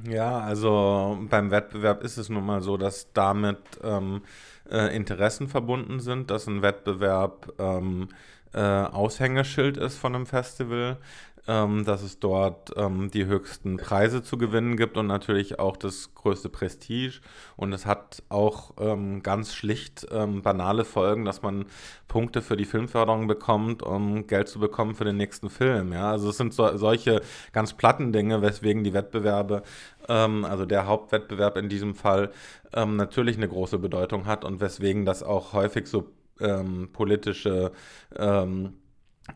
Ja, 0.07 0.39
also 0.41 1.19
beim 1.31 1.51
Wettbewerb 1.51 2.03
ist 2.05 2.19
es 2.19 2.29
nun 2.29 2.45
mal 2.45 2.63
so, 2.63 2.77
dass 2.77 3.13
damit 3.13 3.59
ähm, 3.83 4.23
äh, 4.71 4.95
Interessen 4.95 5.49
verbunden 5.49 5.99
sind, 6.01 6.31
dass 6.31 6.47
ein 6.47 6.63
Wettbewerb 6.63 7.53
ähm, 7.59 8.09
äh, 8.53 8.61
Aushängeschild 8.61 9.77
ist 9.77 9.99
von 9.99 10.15
einem 10.15 10.27
Festival, 10.27 10.99
ähm, 11.49 11.85
dass 11.87 12.03
es 12.03 12.21
dort 12.21 12.73
ähm, 12.77 13.11
die 13.11 13.25
höchsten 13.25 13.79
Preise 13.79 14.23
zu 14.23 14.37
gewinnen 14.37 14.77
gibt 14.77 14.99
und 14.99 15.07
natürlich 15.07 15.59
auch 15.59 15.79
das 15.79 16.15
größte 16.15 16.51
Prestige. 16.51 17.21
Und 17.57 17.73
es 17.73 17.87
hat 17.87 18.23
auch 18.29 18.75
ähm, 18.79 19.23
ganz 19.23 19.55
schlicht 19.55 20.07
ähm, 20.13 20.43
banale 20.43 20.85
Folgen, 20.85 21.25
dass 21.25 21.41
man 21.41 21.65
Punkte 22.07 22.43
für 22.43 22.57
die 22.57 22.67
Filmförderung 22.67 23.27
bekommt, 23.27 23.83
um 23.83 24.27
Geld 24.27 24.49
zu 24.49 24.61
bekommen 24.61 24.95
für 24.95 25.07
den 25.07 25.17
nächsten 25.17 25.49
Film. 25.49 25.93
Ja? 25.93 26.11
Also 26.11 26.29
es 26.29 26.37
sind 26.37 26.53
so, 26.53 26.77
solche 26.77 27.23
ganz 27.53 27.73
platten 27.73 28.13
Dinge, 28.13 28.43
weswegen 28.43 28.85
die 28.85 28.93
Wettbewerbe, 28.93 29.63
ähm, 30.07 30.45
also 30.45 30.67
der 30.67 30.87
Hauptwettbewerb 30.87 31.57
in 31.57 31.71
diesem 31.71 31.95
Fall, 31.95 32.31
ähm, 32.75 32.97
natürlich 32.97 33.39
eine 33.39 33.49
große 33.49 33.79
Bedeutung 33.79 34.27
hat 34.27 34.45
und 34.45 34.61
weswegen 34.61 35.07
das 35.07 35.23
auch 35.23 35.55
häufig 35.55 35.87
so 35.87 36.11
politische 36.93 37.73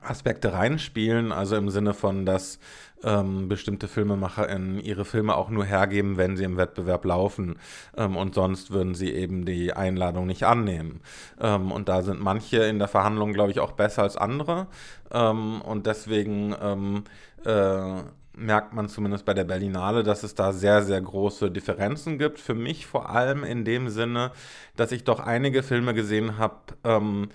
Aspekte 0.01 0.53
reinspielen, 0.53 1.33
also 1.33 1.57
im 1.57 1.69
Sinne 1.69 1.95
von, 1.95 2.25
dass 2.25 2.59
ähm, 3.05 3.49
bestimmte 3.49 3.89
FilmemacherInnen 3.89 4.81
ihre 4.81 5.05
Filme 5.05 5.37
auch 5.37 5.51
nur 5.51 5.65
hergeben, 5.65 6.17
wenn 6.17 6.37
sie 6.37 6.45
im 6.45 6.57
Wettbewerb 6.57 7.05
laufen. 7.05 7.57
Ähm, 7.97 8.17
und 8.17 8.35
sonst 8.35 8.71
würden 8.71 8.95
sie 8.95 9.13
eben 9.13 9.45
die 9.45 9.73
Einladung 9.73 10.27
nicht 10.27 10.45
annehmen. 10.45 11.01
Ähm, 11.41 11.73
und 11.73 11.89
da 11.89 12.03
sind 12.03 12.21
manche 12.21 12.59
in 12.59 12.79
der 12.79 12.89
Verhandlung, 12.89 13.33
glaube 13.33 13.51
ich, 13.51 13.61
auch 13.61 13.73
besser 13.73 14.03
als 14.03 14.17
andere. 14.17 14.69
Ähm, 15.13 15.61
und 15.63 15.87
deswegen 15.87 16.55
ähm, 16.61 17.05
äh, 17.45 18.03
merkt 18.35 18.73
man 18.73 18.89
zumindest 18.89 19.25
bei 19.25 19.35
der 19.35 19.45
Berlinale, 19.45 20.03
dass 20.03 20.23
es 20.23 20.35
da 20.35 20.53
sehr, 20.53 20.83
sehr 20.83 21.01
große 21.01 21.51
Differenzen 21.51 22.19
gibt. 22.19 22.41
Für 22.41 22.55
mich 22.55 22.87
vor 22.87 23.11
allem 23.11 23.45
in 23.45 23.65
dem 23.65 23.89
Sinne, 23.89 24.33
dass 24.77 24.93
ich 24.93 25.05
doch 25.05 25.21
einige 25.21 25.63
Filme 25.63 25.95
gesehen 25.95 26.39
habe, 26.39 26.57
ähm, 26.85 27.29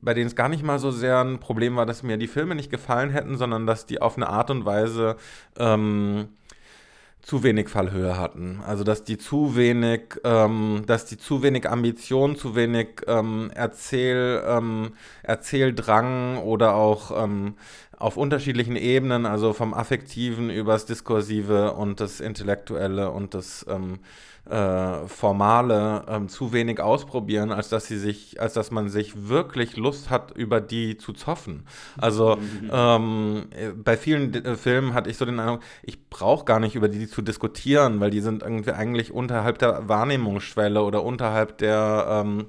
bei 0.00 0.12
denen 0.12 0.26
es 0.26 0.36
gar 0.36 0.50
nicht 0.50 0.62
mal 0.62 0.78
so 0.78 0.90
sehr 0.90 1.20
ein 1.20 1.40
Problem 1.40 1.76
war, 1.76 1.86
dass 1.86 2.02
mir 2.02 2.18
die 2.18 2.26
Filme 2.26 2.54
nicht 2.54 2.70
gefallen 2.70 3.10
hätten, 3.10 3.36
sondern 3.38 3.66
dass 3.66 3.86
die 3.86 4.02
auf 4.02 4.16
eine 4.16 4.28
Art 4.28 4.50
und 4.50 4.66
Weise 4.66 5.16
ähm, 5.58 6.28
zu 7.24 7.42
wenig 7.42 7.70
Fallhöhe 7.70 8.18
hatten. 8.18 8.60
Also 8.66 8.84
dass 8.84 9.02
die 9.02 9.16
zu 9.16 9.56
wenig, 9.56 10.20
ähm, 10.24 10.82
dass 10.86 11.06
die 11.06 11.16
zu 11.16 11.42
wenig 11.42 11.68
Ambition, 11.68 12.36
zu 12.36 12.54
wenig 12.54 13.00
ähm, 13.06 13.50
Erzähl, 13.54 14.42
ähm, 14.46 14.92
Erzähldrang 15.22 16.38
oder 16.38 16.74
auch 16.74 17.24
ähm, 17.24 17.54
auf 17.96 18.18
unterschiedlichen 18.18 18.76
Ebenen, 18.76 19.24
also 19.24 19.54
vom 19.54 19.72
Affektiven 19.72 20.50
übers 20.50 20.84
Diskursive 20.84 21.72
und 21.72 22.00
das 22.00 22.20
Intellektuelle 22.20 23.10
und 23.10 23.32
das 23.32 23.64
ähm, 23.70 24.00
äh, 24.50 25.06
Formale 25.06 26.04
ähm, 26.06 26.28
zu 26.28 26.52
wenig 26.52 26.78
ausprobieren, 26.78 27.50
als 27.50 27.70
dass 27.70 27.86
sie 27.86 27.96
sich, 27.96 28.42
als 28.42 28.52
dass 28.52 28.70
man 28.70 28.90
sich 28.90 29.28
wirklich 29.28 29.78
Lust 29.78 30.10
hat, 30.10 30.36
über 30.36 30.60
die 30.60 30.98
zu 30.98 31.14
zoffen. 31.14 31.66
Also 31.96 32.36
ähm, 32.70 33.46
bei 33.82 33.96
vielen 33.96 34.34
äh, 34.34 34.56
Filmen 34.56 34.92
hatte 34.92 35.08
ich 35.08 35.16
so 35.16 35.24
den 35.24 35.40
Eindruck, 35.40 35.62
ich 35.82 36.10
brauche 36.10 36.44
gar 36.44 36.60
nicht 36.60 36.74
über 36.74 36.88
die 36.88 37.08
zu 37.14 37.22
diskutieren, 37.22 38.00
weil 38.00 38.10
die 38.10 38.20
sind 38.20 38.42
irgendwie 38.42 38.72
eigentlich 38.72 39.12
unterhalb 39.12 39.58
der 39.58 39.88
Wahrnehmungsschwelle 39.88 40.82
oder 40.82 41.04
unterhalb 41.04 41.58
der 41.58 42.06
ähm, 42.24 42.46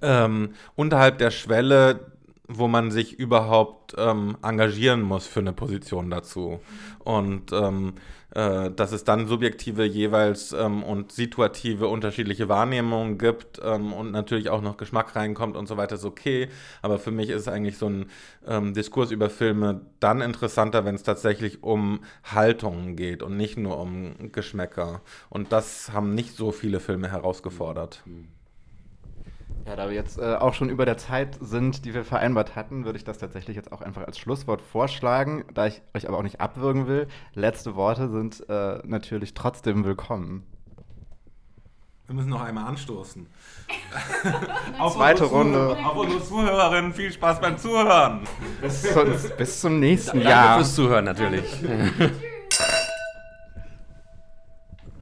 ähm, 0.00 0.54
unterhalb 0.74 1.18
der 1.18 1.30
Schwelle, 1.30 2.12
wo 2.48 2.66
man 2.66 2.90
sich 2.90 3.18
überhaupt 3.18 3.94
ähm, 3.98 4.36
engagieren 4.42 5.02
muss 5.02 5.26
für 5.26 5.40
eine 5.40 5.52
Position 5.52 6.10
dazu. 6.10 6.60
Und 7.04 7.52
ähm, 7.52 7.94
äh, 8.34 8.70
dass 8.70 8.92
es 8.92 9.04
dann 9.04 9.26
subjektive 9.26 9.84
jeweils 9.84 10.52
ähm, 10.52 10.82
und 10.82 11.12
situative 11.12 11.88
unterschiedliche 11.88 12.48
Wahrnehmungen 12.48 13.18
gibt 13.18 13.60
ähm, 13.62 13.92
und 13.92 14.10
natürlich 14.12 14.50
auch 14.50 14.62
noch 14.62 14.76
Geschmack 14.76 15.16
reinkommt 15.16 15.56
und 15.56 15.66
so 15.66 15.76
weiter, 15.76 15.96
ist 15.96 16.04
okay. 16.04 16.48
Aber 16.82 16.98
für 16.98 17.10
mich 17.10 17.30
ist 17.30 17.48
eigentlich 17.48 17.78
so 17.78 17.88
ein 17.88 18.06
ähm, 18.46 18.74
Diskurs 18.74 19.10
über 19.10 19.30
Filme 19.30 19.82
dann 20.00 20.20
interessanter, 20.20 20.84
wenn 20.84 20.94
es 20.94 21.02
tatsächlich 21.02 21.62
um 21.62 22.00
Haltungen 22.24 22.96
geht 22.96 23.22
und 23.22 23.36
nicht 23.36 23.56
nur 23.56 23.78
um 23.78 24.30
Geschmäcker. 24.32 25.02
Und 25.30 25.52
das 25.52 25.92
haben 25.92 26.14
nicht 26.14 26.36
so 26.36 26.52
viele 26.52 26.80
Filme 26.80 27.10
herausgefordert. 27.10 28.02
Mhm. 28.04 28.37
Ja, 29.68 29.76
da 29.76 29.88
wir 29.88 29.94
jetzt 29.94 30.18
äh, 30.18 30.36
auch 30.36 30.54
schon 30.54 30.70
über 30.70 30.86
der 30.86 30.96
Zeit 30.96 31.36
sind, 31.42 31.84
die 31.84 31.92
wir 31.92 32.02
vereinbart 32.02 32.56
hatten, 32.56 32.86
würde 32.86 32.96
ich 32.96 33.04
das 33.04 33.18
tatsächlich 33.18 33.54
jetzt 33.54 33.70
auch 33.70 33.82
einfach 33.82 34.06
als 34.06 34.18
Schlusswort 34.18 34.62
vorschlagen, 34.62 35.44
da 35.52 35.66
ich 35.66 35.82
euch 35.94 36.08
aber 36.08 36.16
auch 36.16 36.22
nicht 36.22 36.40
abwürgen 36.40 36.86
will. 36.86 37.06
Letzte 37.34 37.76
Worte 37.76 38.08
sind 38.08 38.48
äh, 38.48 38.78
natürlich 38.84 39.34
trotzdem 39.34 39.84
willkommen. 39.84 40.46
Wir 42.06 42.14
müssen 42.14 42.30
noch 42.30 42.40
einmal 42.40 42.64
anstoßen. 42.64 43.26
auf 44.78 44.94
Zweite 44.94 45.24
Runde. 45.24 45.76
Auf 45.84 45.98
unsere 45.98 46.24
Zuhörerinnen 46.24 46.94
viel 46.94 47.12
Spaß 47.12 47.38
beim 47.38 47.58
Zuhören. 47.58 48.20
Bis, 48.62 48.80
zu, 48.80 49.04
bis 49.36 49.60
zum 49.60 49.80
nächsten 49.80 50.16
Danke 50.16 50.30
Jahr. 50.30 50.44
Danke 50.44 50.64
fürs 50.64 50.74
Zuhören 50.76 51.04
natürlich. 51.04 51.44